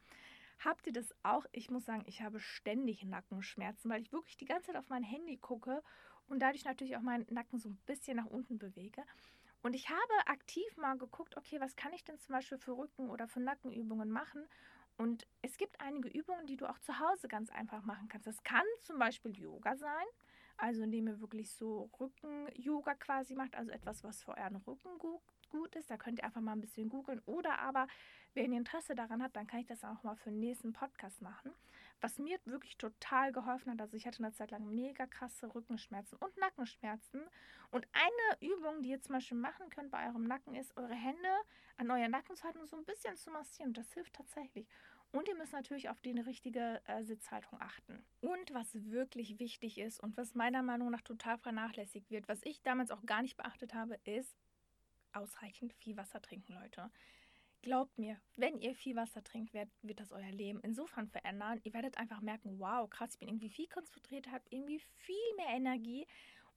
Habt 0.60 0.88
ihr 0.88 0.94
das 0.94 1.14
auch? 1.24 1.46
Ich 1.52 1.70
muss 1.70 1.86
sagen, 1.86 2.04
ich 2.06 2.22
habe 2.22 2.40
ständig 2.40 3.04
Nackenschmerzen, 3.04 3.90
weil 3.90 4.02
ich 4.02 4.12
wirklich 4.12 4.38
die 4.38 4.46
ganze 4.46 4.68
Zeit 4.68 4.78
auf 4.78 4.90
mein 4.90 5.04
Handy 5.04 5.38
gucke 5.38 5.84
und 6.28 6.40
dadurch 6.40 6.64
natürlich 6.64 6.96
auch 6.96 7.02
meinen 7.02 7.26
Nacken 7.30 7.60
so 7.60 7.70
ein 7.70 7.78
bisschen 7.86 8.18
nach 8.18 8.28
unten 8.28 8.58
bewege. 8.58 9.04
Und 9.64 9.76
ich 9.76 9.90
habe 9.90 10.28
aktiv 10.28 10.66
mal 10.76 10.98
geguckt, 10.98 11.38
okay, 11.38 11.60
was 11.60 11.78
kann 11.78 11.94
ich 11.94 12.04
denn 12.04 12.20
zum 12.20 12.34
Beispiel 12.34 12.58
für 12.58 12.78
Rücken- 12.78 13.10
oder 13.10 13.28
für 13.28 13.40
Nackenübungen 13.40 14.12
machen? 14.12 14.46
Und 14.98 15.26
es 15.42 15.58
gibt 15.58 15.80
einige 15.80 16.10
Übungen, 16.10 16.46
die 16.46 16.58
du 16.58 16.70
auch 16.70 16.78
zu 16.80 17.00
Hause 17.00 17.30
ganz 17.30 17.50
einfach 17.50 17.84
machen 17.84 18.10
kannst. 18.10 18.28
Das 18.28 18.44
kann 18.44 18.66
zum 18.82 19.00
Beispiel 19.00 19.36
Yoga 19.36 19.76
sein, 19.78 20.06
also 20.58 20.84
indem 20.84 21.08
ihr 21.08 21.22
wirklich 21.22 21.52
so 21.54 21.90
Rücken-Yoga 21.98 22.96
quasi 22.96 23.36
macht, 23.36 23.56
also 23.56 23.72
etwas, 23.72 24.04
was 24.04 24.22
für 24.22 24.38
euren 24.38 24.58
Rücken 24.58 25.00
gut, 25.00 25.22
gut 25.50 25.76
ist. 25.78 25.90
Da 25.90 25.98
könnt 25.98 26.20
ihr 26.20 26.26
einfach 26.26 26.42
mal 26.42 26.52
ein 26.52 26.62
bisschen 26.62 26.90
googeln. 26.90 27.22
Oder 27.26 27.60
aber, 27.60 27.88
ihr 28.36 28.44
Interesse 28.44 28.96
daran 28.96 29.24
habt, 29.24 29.38
dann 29.38 29.48
kann 29.48 29.62
ich 29.62 29.68
das 29.68 29.84
auch 29.86 30.04
mal 30.04 30.16
für 30.18 30.30
den 30.30 30.42
nächsten 30.42 30.74
Podcast 30.74 31.22
machen 31.22 31.54
was 32.02 32.18
mir 32.18 32.40
wirklich 32.46 32.78
total 32.78 33.32
geholfen 33.32 33.72
hat. 33.72 33.82
Also 33.82 33.96
ich 33.96 34.06
hatte 34.06 34.24
eine 34.24 34.34
Zeit 34.34 34.52
lang 34.52 34.74
mega 34.74 35.06
krasse 35.06 35.54
Rückenschmerzen 35.54 36.18
und 36.18 36.36
Nackenschmerzen. 36.38 37.22
Und 37.72 37.88
eine 37.94 38.52
Übung, 38.52 38.82
die 38.82 38.90
ihr 38.90 39.02
zum 39.02 39.16
Beispiel 39.16 39.38
machen 39.38 39.70
könnt 39.70 39.92
bei 39.92 40.08
eurem 40.08 40.24
Nacken, 40.24 40.56
ist, 40.56 40.76
eure 40.78 40.94
Hände 40.94 41.30
an 41.78 41.90
euer 41.90 42.08
Nacken 42.08 42.36
zu 42.36 42.44
halten 42.44 42.60
und 42.60 42.70
so 42.70 42.78
ein 42.78 42.86
bisschen 42.86 43.16
zu 43.16 43.32
massieren. 43.32 43.74
Das 43.74 43.92
hilft 43.94 44.14
tatsächlich. 44.14 44.68
Und 45.12 45.28
ihr 45.28 45.36
müsst 45.36 45.54
natürlich 45.54 45.90
auf 45.90 46.02
die 46.02 46.12
richtige 46.12 46.82
äh, 46.86 47.04
Sitzhaltung 47.04 47.62
achten. 47.62 48.04
Und 48.20 48.54
was 48.54 48.74
wirklich 48.90 49.40
wichtig 49.40 49.78
ist 49.78 50.00
und 50.00 50.18
was 50.18 50.34
meiner 50.34 50.64
Meinung 50.64 50.90
nach 50.90 51.02
total 51.02 51.38
vernachlässigt 51.38 52.10
wird, 52.10 52.28
was 52.28 52.42
ich 52.44 52.64
damals 52.64 52.90
auch 52.90 53.06
gar 53.06 53.22
nicht 53.22 53.38
beachtet 53.38 53.76
habe, 53.76 54.00
ist 54.06 54.36
ausreichend 55.14 55.74
viel 55.74 55.96
Wasser 55.98 56.20
trinken, 56.20 56.54
Leute. 56.54 56.90
Glaubt 57.64 57.98
mir, 57.98 58.20
wenn 58.36 58.60
ihr 58.60 58.76
viel 58.76 58.98
Wasser 58.98 59.24
trinkt, 59.24 59.54
wird, 59.54 59.70
wird 59.82 60.02
das 60.02 60.12
euer 60.12 60.32
Leben 60.32 60.60
insofern 60.64 61.08
verändern. 61.08 61.62
Ihr 61.64 61.74
werdet 61.74 61.98
einfach 61.98 62.20
merken, 62.20 62.60
wow, 62.60 62.90
krass, 62.90 63.14
ich 63.14 63.20
bin 63.20 63.30
irgendwie 63.30 63.50
viel 63.50 63.70
konzentriert, 63.70 64.30
habe 64.30 64.44
irgendwie 64.50 64.80
viel 64.98 65.36
mehr 65.38 65.48
Energie. 65.48 66.06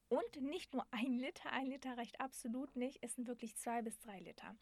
Und 0.09 0.43
nicht 0.43 0.75
nur 0.75 0.85
ein 0.91 1.13
Liter, 1.13 1.53
ein 1.53 1.67
Liter 1.67 1.97
reicht 1.97 2.21
absolut 2.21 2.75
nicht, 2.75 2.99
es 3.03 3.15
sind 3.15 3.29
wirklich 3.29 3.57
zwei 3.57 3.83
bis 3.83 4.01
drei 4.01 4.19
Liter. 4.19 4.57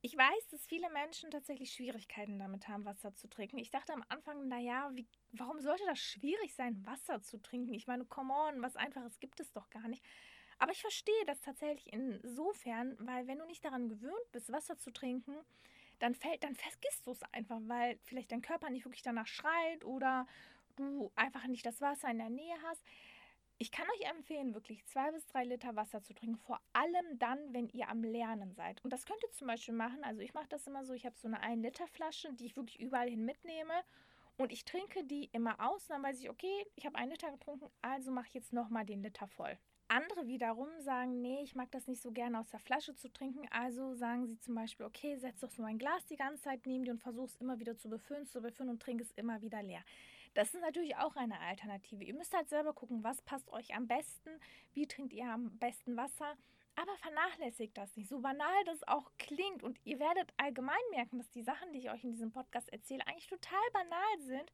Ich 0.00 0.16
weiß, 0.16 0.48
dass 0.50 0.66
viele 0.66 0.90
Menschen 0.90 1.30
tatsächlich 1.30 1.72
Schwierigkeiten 1.72 2.40
damit 2.40 2.66
haben, 2.66 2.84
Wasser 2.84 3.14
zu 3.14 3.28
trinken. 3.28 3.58
Ich 3.58 3.70
dachte 3.70 3.92
am 3.92 4.04
Anfang, 4.08 4.48
naja, 4.48 4.90
wie, 4.94 5.06
warum 5.30 5.60
sollte 5.60 5.84
das 5.86 6.00
schwierig 6.00 6.54
sein, 6.54 6.84
Wasser 6.86 7.22
zu 7.22 7.38
trinken? 7.38 7.74
Ich 7.74 7.86
meine, 7.86 8.04
come 8.04 8.34
on, 8.34 8.62
was 8.62 8.74
Einfaches 8.74 9.20
gibt 9.20 9.38
es 9.38 9.52
doch 9.52 9.70
gar 9.70 9.86
nicht. 9.86 10.04
Aber 10.58 10.72
ich 10.72 10.80
verstehe 10.80 11.24
das 11.26 11.40
tatsächlich 11.40 11.92
insofern, 11.92 12.96
weil 13.00 13.26
wenn 13.26 13.38
du 13.38 13.44
nicht 13.46 13.64
daran 13.64 13.88
gewöhnt 13.88 14.32
bist, 14.32 14.52
Wasser 14.52 14.76
zu 14.76 14.90
trinken, 14.90 15.36
dann 15.98 16.14
fällt, 16.14 16.44
dann 16.44 16.54
vergisst 16.54 17.06
du 17.06 17.12
es 17.12 17.22
einfach, 17.32 17.58
weil 17.62 17.98
vielleicht 18.04 18.32
dein 18.32 18.42
Körper 18.42 18.70
nicht 18.70 18.84
wirklich 18.84 19.02
danach 19.02 19.26
schreit 19.26 19.84
oder 19.84 20.26
du 20.76 21.10
einfach 21.16 21.46
nicht 21.46 21.66
das 21.66 21.80
Wasser 21.80 22.10
in 22.10 22.18
der 22.18 22.30
Nähe 22.30 22.54
hast. 22.64 22.82
Ich 23.60 23.72
kann 23.72 23.86
euch 23.96 24.08
empfehlen, 24.08 24.54
wirklich 24.54 24.86
zwei 24.86 25.10
bis 25.10 25.26
drei 25.26 25.42
Liter 25.44 25.74
Wasser 25.74 26.00
zu 26.00 26.14
trinken, 26.14 26.38
vor 26.38 26.60
allem 26.72 27.18
dann, 27.18 27.52
wenn 27.52 27.68
ihr 27.70 27.88
am 27.88 28.04
Lernen 28.04 28.54
seid. 28.54 28.82
Und 28.84 28.92
das 28.92 29.04
könnt 29.04 29.22
ihr 29.24 29.32
zum 29.32 29.48
Beispiel 29.48 29.74
machen. 29.74 30.04
Also 30.04 30.20
ich 30.20 30.32
mache 30.32 30.48
das 30.48 30.66
immer 30.68 30.84
so, 30.84 30.92
ich 30.92 31.04
habe 31.04 31.16
so 31.18 31.26
eine 31.26 31.40
1 31.40 31.60
Liter 31.62 31.88
Flasche, 31.88 32.32
die 32.34 32.46
ich 32.46 32.56
wirklich 32.56 32.78
überall 32.78 33.08
hin 33.08 33.24
mitnehme. 33.24 33.74
Und 34.36 34.52
ich 34.52 34.64
trinke 34.64 35.02
die 35.02 35.28
immer 35.32 35.58
aus. 35.58 35.88
Und 35.88 35.94
dann 35.94 36.02
weiß 36.04 36.20
ich, 36.20 36.30
okay, 36.30 36.66
ich 36.76 36.86
habe 36.86 36.96
einen 36.96 37.10
Liter 37.10 37.32
getrunken, 37.32 37.68
also 37.82 38.12
mache 38.12 38.28
ich 38.28 38.34
jetzt 38.34 38.52
nochmal 38.52 38.86
den 38.86 39.02
Liter 39.02 39.26
voll. 39.26 39.58
Andere 39.88 40.26
wiederum 40.26 40.68
sagen, 40.80 41.22
nee, 41.22 41.42
ich 41.42 41.54
mag 41.54 41.70
das 41.70 41.86
nicht 41.86 42.02
so 42.02 42.12
gerne 42.12 42.38
aus 42.38 42.48
der 42.50 42.60
Flasche 42.60 42.94
zu 42.94 43.10
trinken. 43.10 43.48
Also 43.50 43.94
sagen 43.94 44.26
sie 44.26 44.38
zum 44.38 44.54
Beispiel, 44.54 44.84
okay, 44.84 45.16
setz 45.16 45.40
doch 45.40 45.50
so 45.50 45.62
ein 45.62 45.78
Glas 45.78 46.04
die 46.06 46.16
ganze 46.16 46.42
Zeit 46.42 46.66
neben 46.66 46.84
dir 46.84 46.90
und 46.90 47.00
versuch 47.00 47.24
es 47.24 47.36
immer 47.36 47.58
wieder 47.58 47.76
zu 47.76 47.88
befüllen, 47.88 48.26
zu 48.26 48.42
befüllen 48.42 48.70
und 48.70 48.82
trink 48.82 49.00
es 49.00 49.10
immer 49.12 49.40
wieder 49.40 49.62
leer. 49.62 49.82
Das 50.34 50.52
ist 50.52 50.60
natürlich 50.60 50.96
auch 50.96 51.16
eine 51.16 51.40
Alternative. 51.40 52.04
Ihr 52.04 52.14
müsst 52.14 52.36
halt 52.36 52.50
selber 52.50 52.74
gucken, 52.74 53.02
was 53.02 53.22
passt 53.22 53.50
euch 53.50 53.74
am 53.74 53.86
besten, 53.86 54.30
wie 54.74 54.86
trinkt 54.86 55.14
ihr 55.14 55.24
am 55.24 55.58
besten 55.58 55.96
Wasser. 55.96 56.36
Aber 56.76 56.96
vernachlässigt 56.98 57.76
das 57.76 57.96
nicht, 57.96 58.08
so 58.08 58.20
banal 58.20 58.64
das 58.66 58.86
auch 58.86 59.10
klingt. 59.18 59.62
Und 59.62 59.80
ihr 59.84 59.98
werdet 59.98 60.32
allgemein 60.36 60.76
merken, 60.90 61.18
dass 61.18 61.30
die 61.30 61.42
Sachen, 61.42 61.72
die 61.72 61.78
ich 61.78 61.90
euch 61.90 62.04
in 62.04 62.12
diesem 62.12 62.30
Podcast 62.30 62.72
erzähle, 62.72 63.04
eigentlich 63.06 63.26
total 63.26 63.70
banal 63.72 64.20
sind, 64.20 64.52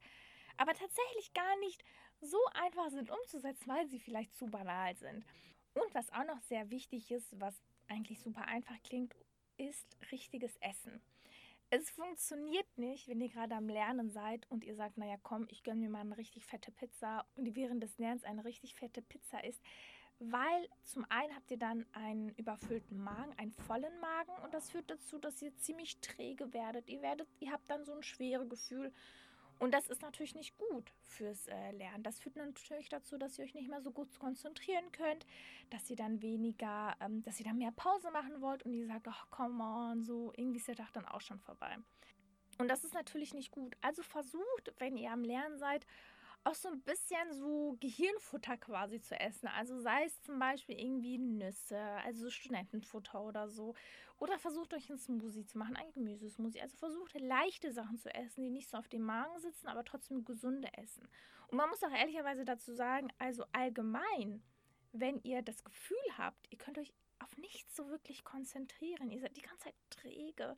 aber 0.57 0.73
tatsächlich 0.73 1.33
gar 1.33 1.59
nicht 1.59 1.83
so 2.21 2.37
einfach 2.53 2.89
sind 2.89 3.11
umzusetzen, 3.11 3.67
weil 3.67 3.87
sie 3.87 3.99
vielleicht 3.99 4.35
zu 4.35 4.47
banal 4.47 4.95
sind. 4.95 5.25
Und 5.73 5.93
was 5.93 6.11
auch 6.13 6.25
noch 6.25 6.41
sehr 6.41 6.69
wichtig 6.69 7.11
ist, 7.11 7.39
was 7.39 7.61
eigentlich 7.87 8.19
super 8.19 8.45
einfach 8.47 8.81
klingt, 8.83 9.13
ist 9.57 9.97
richtiges 10.11 10.55
Essen. 10.57 11.01
Es 11.69 11.89
funktioniert 11.89 12.77
nicht, 12.77 13.07
wenn 13.07 13.21
ihr 13.21 13.29
gerade 13.29 13.55
am 13.55 13.67
Lernen 13.67 14.09
seid 14.09 14.49
und 14.49 14.63
ihr 14.63 14.75
sagt, 14.75 14.97
naja, 14.97 15.15
komm, 15.23 15.47
ich 15.49 15.63
gönne 15.63 15.81
mir 15.81 15.89
mal 15.89 16.01
eine 16.01 16.17
richtig 16.17 16.45
fette 16.45 16.71
Pizza 16.71 17.25
und 17.35 17.55
während 17.55 17.81
des 17.81 17.97
Lernens 17.97 18.23
eine 18.23 18.45
richtig 18.45 18.75
fette 18.75 19.01
Pizza 19.01 19.43
isst, 19.43 19.61
weil 20.19 20.69
zum 20.83 21.05
einen 21.09 21.35
habt 21.35 21.51
ihr 21.51 21.57
dann 21.57 21.85
einen 21.91 22.29
überfüllten 22.35 22.97
Magen, 22.97 23.33
einen 23.37 23.51
vollen 23.51 23.99
Magen 23.99 24.31
und 24.43 24.53
das 24.53 24.69
führt 24.69 24.89
dazu, 24.89 25.17
dass 25.17 25.41
ihr 25.41 25.55
ziemlich 25.57 25.99
träge 25.99 26.53
werdet. 26.53 26.87
Ihr 26.87 27.01
werdet, 27.01 27.27
ihr 27.39 27.51
habt 27.51 27.69
dann 27.69 27.83
so 27.83 27.93
ein 27.93 28.03
schweres 28.03 28.47
Gefühl 28.47 28.93
und 29.59 29.73
das 29.73 29.87
ist 29.87 30.01
natürlich 30.01 30.35
nicht 30.35 30.57
gut 30.57 30.91
fürs 31.01 31.47
äh, 31.47 31.71
Lernen. 31.71 32.03
Das 32.03 32.19
führt 32.19 32.35
natürlich 32.35 32.89
dazu, 32.89 33.17
dass 33.17 33.37
ihr 33.37 33.45
euch 33.45 33.55
nicht 33.55 33.69
mehr 33.69 33.81
so 33.81 33.91
gut 33.91 34.19
konzentrieren 34.19 34.91
könnt, 34.91 35.25
dass 35.69 35.89
ihr 35.89 35.95
dann 35.95 36.21
weniger, 36.21 36.95
ähm, 36.99 37.23
dass 37.23 37.39
ihr 37.39 37.45
dann 37.45 37.57
mehr 37.57 37.71
Pause 37.71 38.11
machen 38.11 38.41
wollt 38.41 38.63
und 38.63 38.73
ihr 38.73 38.87
sagt, 38.87 39.07
ach, 39.07 39.29
come 39.29 39.63
on, 39.63 40.03
so 40.03 40.33
irgendwie 40.35 40.59
ist 40.59 40.67
der 40.67 40.75
Tag 40.75 40.91
dann 40.93 41.05
auch 41.05 41.21
schon 41.21 41.39
vorbei. 41.39 41.77
Und 42.57 42.69
das 42.69 42.83
ist 42.83 42.93
natürlich 42.93 43.33
nicht 43.33 43.51
gut. 43.51 43.75
Also 43.81 44.01
versucht, 44.01 44.73
wenn 44.77 44.97
ihr 44.97 45.11
am 45.11 45.23
Lernen 45.23 45.57
seid, 45.57 45.85
auch 46.45 46.53
so 46.55 46.69
ein 46.69 46.81
bisschen 46.81 47.33
so 47.33 47.75
Gehirnfutter 47.79 48.57
quasi 48.57 49.01
zu 49.01 49.19
essen. 49.19 49.47
Also 49.47 49.79
sei 49.79 50.05
es 50.05 50.21
zum 50.21 50.37
Beispiel 50.37 50.79
irgendwie 50.79 51.17
Nüsse, 51.17 51.79
also 52.05 52.29
Studentenfutter 52.29 53.21
oder 53.21 53.49
so. 53.49 53.73
Oder 54.17 54.37
versucht 54.37 54.73
euch 54.73 54.89
einen 54.89 54.99
Smoothie 54.99 55.45
zu 55.45 55.57
machen, 55.57 55.75
einen 55.75 55.91
Gemüsesmoothie. 55.91 56.61
Also 56.61 56.77
versucht 56.77 57.19
leichte 57.19 57.73
Sachen 57.73 57.97
zu 57.97 58.13
essen, 58.13 58.43
die 58.43 58.51
nicht 58.51 58.69
so 58.69 58.77
auf 58.77 58.87
dem 58.87 59.01
Magen 59.01 59.39
sitzen, 59.39 59.67
aber 59.67 59.83
trotzdem 59.83 60.23
gesunde 60.23 60.69
essen. 60.77 61.09
Und 61.47 61.57
man 61.57 61.69
muss 61.69 61.83
auch 61.83 61.91
ehrlicherweise 61.91 62.45
dazu 62.45 62.73
sagen, 62.73 63.09
also 63.17 63.43
allgemein, 63.51 64.43
wenn 64.93 65.19
ihr 65.23 65.41
das 65.41 65.63
Gefühl 65.63 65.97
habt, 66.17 66.47
ihr 66.51 66.57
könnt 66.57 66.77
euch 66.77 66.93
auf 67.19 67.35
nichts 67.37 67.75
so 67.75 67.89
wirklich 67.89 68.23
konzentrieren, 68.23 69.09
ihr 69.09 69.19
seid 69.19 69.35
die 69.35 69.41
ganze 69.41 69.65
Zeit 69.65 69.75
träge 69.89 70.55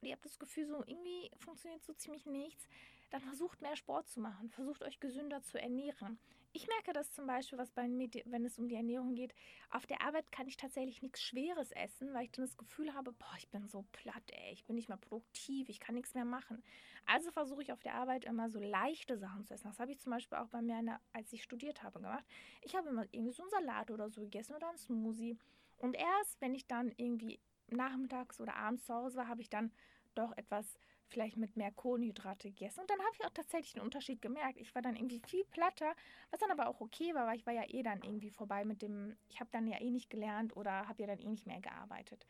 und 0.00 0.08
ihr 0.08 0.12
habt 0.12 0.24
das 0.24 0.38
Gefühl, 0.38 0.66
so 0.66 0.84
irgendwie 0.86 1.30
funktioniert 1.38 1.84
so 1.84 1.92
ziemlich 1.94 2.26
nichts, 2.26 2.68
dann 3.10 3.20
versucht 3.22 3.60
mehr 3.60 3.76
Sport 3.76 4.08
zu 4.08 4.20
machen, 4.20 4.50
versucht 4.50 4.82
euch 4.82 5.00
gesünder 5.00 5.42
zu 5.42 5.60
ernähren. 5.60 6.18
Ich 6.52 6.66
merke 6.66 6.92
das 6.92 7.12
zum 7.12 7.26
Beispiel, 7.26 7.58
was 7.58 7.70
bei 7.70 7.86
mir, 7.86 8.08
wenn 8.24 8.44
es 8.44 8.58
um 8.58 8.66
die 8.66 8.74
Ernährung 8.74 9.14
geht. 9.14 9.34
Auf 9.70 9.86
der 9.86 10.02
Arbeit 10.02 10.32
kann 10.32 10.48
ich 10.48 10.56
tatsächlich 10.56 11.00
nichts 11.00 11.22
Schweres 11.22 11.70
essen, 11.72 12.12
weil 12.12 12.24
ich 12.24 12.32
dann 12.32 12.44
das 12.44 12.56
Gefühl 12.56 12.92
habe, 12.92 13.12
boah, 13.12 13.34
ich 13.38 13.48
bin 13.50 13.68
so 13.68 13.84
platt, 13.92 14.22
ey, 14.32 14.52
ich 14.52 14.64
bin 14.64 14.74
nicht 14.74 14.88
mehr 14.88 14.98
produktiv, 14.98 15.68
ich 15.68 15.78
kann 15.78 15.94
nichts 15.94 16.14
mehr 16.14 16.24
machen. 16.24 16.62
Also 17.06 17.30
versuche 17.30 17.62
ich 17.62 17.72
auf 17.72 17.82
der 17.82 17.94
Arbeit 17.94 18.24
immer 18.24 18.50
so 18.50 18.58
leichte 18.58 19.16
Sachen 19.16 19.44
zu 19.44 19.54
essen. 19.54 19.68
Das 19.68 19.78
habe 19.78 19.92
ich 19.92 20.00
zum 20.00 20.10
Beispiel 20.10 20.38
auch 20.38 20.48
bei 20.48 20.60
mir, 20.60 21.00
als 21.12 21.32
ich 21.32 21.42
studiert 21.44 21.84
habe, 21.84 22.00
gemacht. 22.00 22.24
Ich 22.62 22.74
habe 22.74 22.88
immer 22.88 23.04
irgendwie 23.12 23.32
so 23.32 23.42
einen 23.42 23.50
Salat 23.50 23.90
oder 23.92 24.10
so 24.10 24.20
gegessen 24.20 24.56
oder 24.56 24.68
einen 24.68 24.78
Smoothie. 24.78 25.38
Und 25.76 25.94
erst, 25.94 26.40
wenn 26.40 26.54
ich 26.54 26.66
dann 26.66 26.92
irgendwie 26.96 27.40
nachmittags 27.68 28.40
oder 28.40 28.56
abends 28.56 28.84
zu 28.84 28.94
Hause 28.94 29.18
war, 29.18 29.28
habe 29.28 29.40
ich 29.40 29.50
dann 29.50 29.72
doch 30.16 30.36
etwas 30.36 30.78
vielleicht 31.10 31.36
mit 31.36 31.56
mehr 31.56 31.70
Kohlenhydrate 31.72 32.48
gegessen. 32.48 32.80
Und 32.80 32.90
dann 32.90 32.98
habe 33.00 33.10
ich 33.18 33.24
auch 33.24 33.30
tatsächlich 33.30 33.76
einen 33.76 33.84
Unterschied 33.84 34.22
gemerkt. 34.22 34.58
Ich 34.58 34.74
war 34.74 34.82
dann 34.82 34.96
irgendwie 34.96 35.20
viel 35.26 35.44
platter, 35.44 35.94
was 36.30 36.40
dann 36.40 36.50
aber 36.50 36.68
auch 36.68 36.80
okay 36.80 37.14
war, 37.14 37.26
weil 37.26 37.36
ich 37.36 37.46
war 37.46 37.52
ja 37.52 37.64
eh 37.68 37.82
dann 37.82 38.02
irgendwie 38.02 38.30
vorbei 38.30 38.64
mit 38.64 38.82
dem, 38.82 39.16
ich 39.28 39.40
habe 39.40 39.50
dann 39.52 39.66
ja 39.66 39.80
eh 39.80 39.90
nicht 39.90 40.10
gelernt 40.10 40.56
oder 40.56 40.88
habe 40.88 41.02
ja 41.02 41.08
dann 41.08 41.18
eh 41.18 41.28
nicht 41.28 41.46
mehr 41.46 41.60
gearbeitet. 41.60 42.26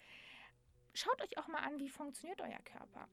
Schaut 0.94 1.22
euch 1.22 1.38
auch 1.38 1.48
mal 1.48 1.60
an, 1.60 1.78
wie 1.78 1.88
funktioniert 1.88 2.40
euer 2.40 2.60
Körper. 2.64 3.08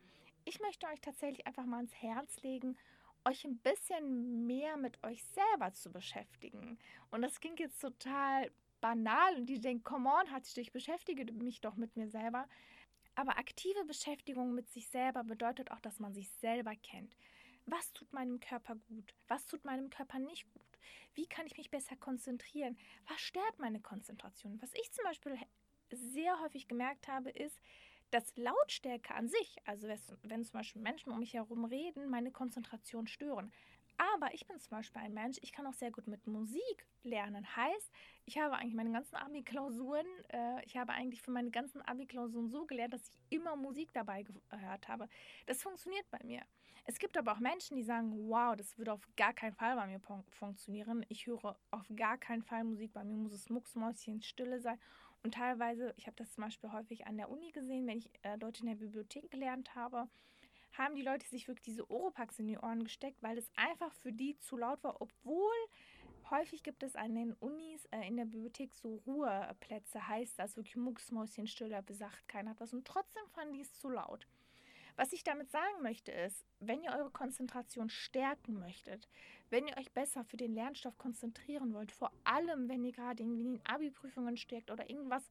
Ich 0.45 0.59
möchte 0.59 0.88
euch 0.88 1.01
tatsächlich 1.01 1.45
einfach 1.45 1.65
mal 1.65 1.77
ans 1.77 1.93
Herz 1.93 2.41
legen, 2.41 2.77
euch 3.25 3.43
ein 3.45 3.57
bisschen 3.57 4.47
mehr 4.47 4.77
mit 4.77 5.03
euch 5.03 5.24
selber 5.25 5.74
zu 5.74 5.91
beschäftigen. 5.91 6.79
Und 7.12 7.21
das 7.21 7.39
klingt 7.39 7.59
jetzt 7.59 7.79
total 7.79 8.50
banal 8.81 9.36
und 9.36 9.47
die 9.47 9.59
denken, 9.59 9.83
come 9.83 10.09
on, 10.09 10.31
hat 10.31 10.45
sich, 10.45 10.57
ich 10.57 10.71
beschäftige 10.71 11.31
mich 11.33 11.62
doch 11.62 11.75
mit 11.75 11.95
mir 11.95 12.07
selber. 12.07 12.47
Aber 13.17 13.39
aktive 13.39 13.83
Beschäftigung 13.86 14.53
mit 14.53 14.69
sich 14.69 14.89
selber 14.89 15.24
bedeutet 15.24 15.71
auch, 15.71 15.79
dass 15.79 16.00
man 16.00 16.13
sich 16.13 16.29
selber 16.33 16.75
kennt. 16.75 17.17
Was 17.65 17.91
tut 17.91 18.13
meinem 18.13 18.39
Körper 18.39 18.75
gut? 18.75 19.15
Was 19.27 19.47
tut 19.47 19.65
meinem 19.65 19.89
Körper 19.89 20.19
nicht 20.19 20.47
gut? 20.53 20.62
Wie 21.15 21.25
kann 21.25 21.47
ich 21.47 21.57
mich 21.57 21.71
besser 21.71 21.95
konzentrieren? 21.95 22.77
Was 23.07 23.19
stört 23.19 23.57
meine 23.57 23.81
Konzentration? 23.81 24.62
Was 24.62 24.71
ich 24.75 24.91
zum 24.91 25.03
Beispiel 25.03 25.36
sehr 25.89 26.39
häufig 26.41 26.67
gemerkt 26.67 27.07
habe, 27.07 27.31
ist, 27.31 27.59
dass 28.12 28.38
Lautstärke 28.38 29.15
an 29.15 29.27
sich, 29.27 29.57
also 29.65 29.88
wenn 29.88 30.45
zum 30.45 30.53
Beispiel 30.53 30.83
Menschen 30.83 31.12
um 31.12 31.19
mich 31.19 31.33
herum 31.33 31.65
reden, 31.65 32.12
meine 32.12 32.31
Konzentration 32.31 33.07
stören. 33.07 33.51
Aber 33.97 34.33
ich 34.33 34.45
bin 34.45 34.59
zum 34.59 34.77
Beispiel 34.77 35.01
ein 35.01 35.13
Mensch, 35.13 35.37
ich 35.41 35.51
kann 35.51 35.65
auch 35.65 35.73
sehr 35.73 35.91
gut 35.91 36.07
mit 36.07 36.27
Musik 36.27 36.85
lernen. 37.03 37.55
Heißt, 37.55 37.91
ich 38.25 38.37
habe 38.37 38.55
eigentlich 38.55 38.75
meine 38.75 38.91
ganzen 38.91 39.15
Abi-Klausuren, 39.15 40.05
äh, 40.29 40.63
ich 40.65 40.77
habe 40.77 40.93
eigentlich 40.93 41.21
für 41.21 41.31
meine 41.31 41.49
ganzen 41.49 41.81
Abi-Klausuren 41.81 42.49
so 42.49 42.65
gelernt, 42.65 42.93
dass 42.93 43.09
ich 43.09 43.37
immer 43.37 43.55
Musik 43.55 43.91
dabei 43.93 44.23
gehört 44.23 44.87
habe. 44.87 45.09
Das 45.47 45.63
funktioniert 45.63 46.05
bei 46.11 46.19
mir. 46.23 46.41
Es 46.85 46.99
gibt 46.99 47.17
aber 47.17 47.33
auch 47.33 47.39
Menschen, 47.39 47.75
die 47.75 47.83
sagen, 47.83 48.29
wow, 48.29 48.55
das 48.55 48.77
würde 48.77 48.93
auf 48.93 49.07
gar 49.17 49.33
keinen 49.33 49.53
Fall 49.53 49.75
bei 49.75 49.87
mir 49.87 49.99
funktionieren. 50.29 51.05
Ich 51.09 51.25
höre 51.25 51.57
auf 51.71 51.85
gar 51.95 52.17
keinen 52.17 52.43
Fall 52.43 52.63
Musik. 52.63 52.93
Bei 52.93 53.03
mir 53.03 53.17
muss 53.17 53.33
es 53.33 53.49
mucksmäuschen 53.49 54.21
stille 54.21 54.61
sein. 54.61 54.79
Und 55.23 55.33
teilweise, 55.33 55.93
ich 55.97 56.05
habe 56.05 56.15
das 56.15 56.31
zum 56.31 56.43
Beispiel 56.43 56.71
häufig 56.71 57.07
an 57.07 57.17
der 57.17 57.29
Uni 57.29 57.51
gesehen, 57.51 57.87
wenn 57.87 57.97
ich 57.97 58.09
äh, 58.21 58.37
dort 58.37 58.59
in 58.61 58.67
der 58.67 58.75
Bibliothek 58.75 59.29
gelernt 59.31 59.75
habe 59.75 60.07
haben 60.77 60.96
die 60.96 61.01
Leute 61.01 61.27
sich 61.27 61.48
wirklich 61.48 61.63
diese 61.63 61.89
Oropax 61.89 62.39
in 62.39 62.48
die 62.48 62.57
Ohren 62.57 62.84
gesteckt, 62.84 63.22
weil 63.22 63.38
es 63.38 63.50
einfach 63.55 63.93
für 63.93 64.12
die 64.12 64.38
zu 64.38 64.57
laut 64.57 64.84
war, 64.84 65.01
obwohl 65.01 65.53
häufig 66.29 66.63
gibt 66.63 66.84
es 66.84 66.96
an 66.96 67.15
den 67.15 67.34
Unis 67.34 67.86
äh, 67.91 68.07
in 68.07 68.17
der 68.17 68.25
Bibliothek 68.25 68.74
so 68.74 69.01
Ruheplätze, 69.05 70.07
heißt 70.07 70.38
das 70.38 70.57
wirklich 70.57 70.75
Mucksmäuschenstiller, 70.75 71.81
besagt 71.81 72.27
keiner 72.27 72.55
was 72.60 72.74
und 72.74 72.86
trotzdem 72.86 73.24
fanden 73.34 73.53
die 73.53 73.62
es 73.62 73.74
zu 73.74 73.89
laut. 73.89 74.27
Was 74.98 75.13
ich 75.13 75.24
damit 75.24 75.51
sagen 75.51 75.84
möchte 75.84 76.12
ist, 76.12 76.43
wenn 76.60 76.81
ihr 76.81 76.91
eure 76.91 77.12
Konzentration 77.12 77.89
stärken 77.89 78.57
möchtet, 78.60 79.07
wenn 79.49 79.67
ihr 79.67 79.77
euch 79.77 79.91
besser 79.91 80.23
für 80.23 80.37
den 80.37 80.53
Lernstoff 80.53 80.97
konzentrieren 80.97 81.73
wollt, 81.73 81.91
vor 81.91 82.11
allem 82.23 82.69
wenn 82.69 82.83
ihr 82.83 82.91
gerade 82.91 83.23
irgendwie 83.23 83.41
in 83.41 83.61
Abi-Prüfungen 83.65 84.37
steckt 84.37 84.71
oder 84.71 84.89
irgendwas 84.89 85.29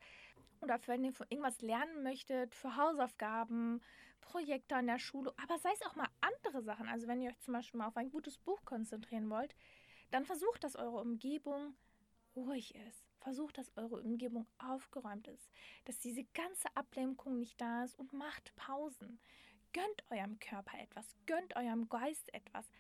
oder 0.61 0.79
wenn 0.87 1.05
ihr 1.05 1.13
irgendwas 1.29 1.61
lernen 1.61 2.03
möchtet 2.03 2.55
für 2.55 2.77
Hausaufgaben, 2.77 3.83
Projekte 4.21 4.77
an 4.77 4.87
der 4.87 4.99
Schule, 4.99 5.33
aber 5.43 5.59
sei 5.59 5.71
es 5.73 5.87
auch 5.87 5.95
mal 5.95 6.09
andere 6.21 6.63
Sachen. 6.63 6.89
Also 6.89 7.07
wenn 7.07 7.21
ihr 7.21 7.31
euch 7.31 7.41
zum 7.41 7.55
Beispiel 7.55 7.79
mal 7.79 7.87
auf 7.87 7.97
ein 7.97 8.11
gutes 8.11 8.39
Buch 8.39 8.65
konzentrieren 8.65 9.31
wollt, 9.31 9.55
dann 10.11 10.25
versucht, 10.25 10.65
dass 10.65 10.77
eure 10.77 11.01
Umgebung 11.01 11.75
ruhig 12.35 12.75
ist. 12.75 13.05
Versucht, 13.21 13.59
dass 13.59 13.77
eure 13.77 14.01
Umgebung 14.01 14.47
aufgeräumt 14.59 15.27
ist, 15.29 15.51
dass 15.85 15.99
diese 15.99 16.25
ganze 16.25 16.69
Ablenkung 16.75 17.39
nicht 17.39 17.61
da 17.61 17.85
ist 17.85 17.99
und 17.99 18.13
macht 18.13 18.55
Pausen. 18.57 19.19
Gönnt 19.73 20.05
eurem 20.11 20.39
Körper 20.39 20.79
etwas, 20.79 21.17
gönnt 21.27 21.57
eurem 21.57 21.89
Geist 21.89 22.33
etwas, 22.33 22.71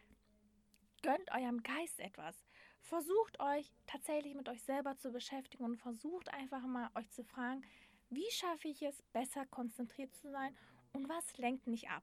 gönnt 1.07 1.31
eurem 1.31 1.63
Geist 1.63 2.01
etwas. 2.01 2.35
Versucht 2.81 3.39
euch 3.39 3.71
tatsächlich 3.87 4.35
mit 4.35 4.49
euch 4.49 4.61
selber 4.65 4.99
zu 4.99 5.13
beschäftigen 5.13 5.65
und 5.65 5.77
versucht 5.77 6.35
einfach 6.35 6.67
mal 6.67 6.91
euch 6.97 7.09
zu 7.11 7.23
fragen, 7.23 7.63
wie 8.11 8.29
schaffe 8.33 8.67
ich 8.67 8.83
es, 8.83 9.03
besser 9.13 9.47
konzentriert 9.47 10.13
zu 10.17 10.29
sein 10.33 10.57
und 10.93 11.09
was 11.09 11.37
lenkt 11.37 11.69
mich 11.69 11.89
ab? 11.89 12.03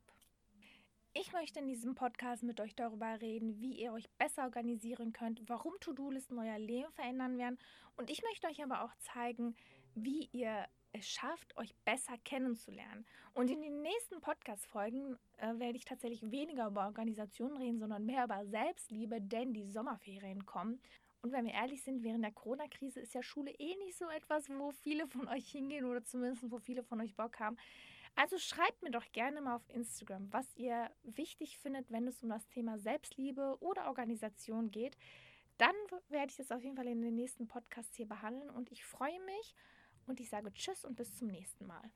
Ich 1.11 1.33
möchte 1.33 1.59
in 1.59 1.67
diesem 1.67 1.95
Podcast 1.95 2.43
mit 2.43 2.61
euch 2.61 2.75
darüber 2.75 3.19
reden, 3.19 3.59
wie 3.59 3.73
ihr 3.73 3.91
euch 3.91 4.09
besser 4.11 4.43
organisieren 4.43 5.11
könnt, 5.11 5.41
warum 5.49 5.73
To-Do-Listen 5.81 6.39
euer 6.39 6.57
Leben 6.57 6.91
verändern 6.93 7.37
werden. 7.37 7.59
Und 7.97 8.09
ich 8.09 8.23
möchte 8.23 8.47
euch 8.47 8.63
aber 8.63 8.83
auch 8.85 8.95
zeigen, 8.99 9.53
wie 9.95 10.29
ihr 10.31 10.65
es 10.93 11.07
schafft, 11.07 11.57
euch 11.57 11.75
besser 11.83 12.17
kennenzulernen. 12.23 13.05
Und 13.33 13.49
in 13.49 13.61
den 13.61 13.81
nächsten 13.81 14.21
Podcast-Folgen 14.21 15.17
äh, 15.37 15.59
werde 15.59 15.77
ich 15.77 15.85
tatsächlich 15.85 16.31
weniger 16.31 16.67
über 16.67 16.85
Organisationen 16.85 17.57
reden, 17.57 17.79
sondern 17.79 18.05
mehr 18.05 18.23
über 18.23 18.45
Selbstliebe, 18.45 19.19
denn 19.19 19.53
die 19.53 19.65
Sommerferien 19.65 20.45
kommen. 20.45 20.79
Und 21.21 21.31
wenn 21.31 21.45
wir 21.45 21.53
ehrlich 21.53 21.83
sind, 21.83 22.03
während 22.03 22.23
der 22.23 22.31
Corona-Krise 22.31 22.99
ist 22.99 23.13
ja 23.13 23.23
Schule 23.23 23.51
eh 23.51 23.75
nicht 23.77 23.97
so 23.97 24.09
etwas, 24.09 24.49
wo 24.49 24.71
viele 24.71 25.07
von 25.07 25.27
euch 25.27 25.49
hingehen 25.49 25.85
oder 25.85 26.03
zumindest 26.03 26.49
wo 26.51 26.59
viele 26.59 26.83
von 26.83 27.01
euch 27.01 27.15
Bock 27.15 27.39
haben. 27.39 27.57
Also 28.15 28.37
schreibt 28.37 28.83
mir 28.83 28.91
doch 28.91 29.11
gerne 29.11 29.41
mal 29.41 29.55
auf 29.55 29.67
Instagram, 29.69 30.31
was 30.31 30.45
ihr 30.55 30.91
wichtig 31.03 31.57
findet, 31.57 31.91
wenn 31.91 32.07
es 32.07 32.21
um 32.21 32.29
das 32.29 32.47
Thema 32.49 32.77
Selbstliebe 32.77 33.57
oder 33.59 33.87
Organisation 33.87 34.69
geht. 34.69 34.97
Dann 35.57 35.75
werde 36.09 36.29
ich 36.29 36.37
das 36.37 36.51
auf 36.51 36.63
jeden 36.63 36.75
Fall 36.75 36.87
in 36.87 37.01
den 37.01 37.15
nächsten 37.15 37.47
Podcasts 37.47 37.95
hier 37.95 38.07
behandeln 38.07 38.49
und 38.51 38.71
ich 38.71 38.83
freue 38.83 39.19
mich 39.21 39.55
und 40.07 40.19
ich 40.19 40.29
sage 40.29 40.51
Tschüss 40.53 40.85
und 40.85 40.95
bis 40.95 41.15
zum 41.15 41.27
nächsten 41.27 41.65
Mal. 41.65 41.91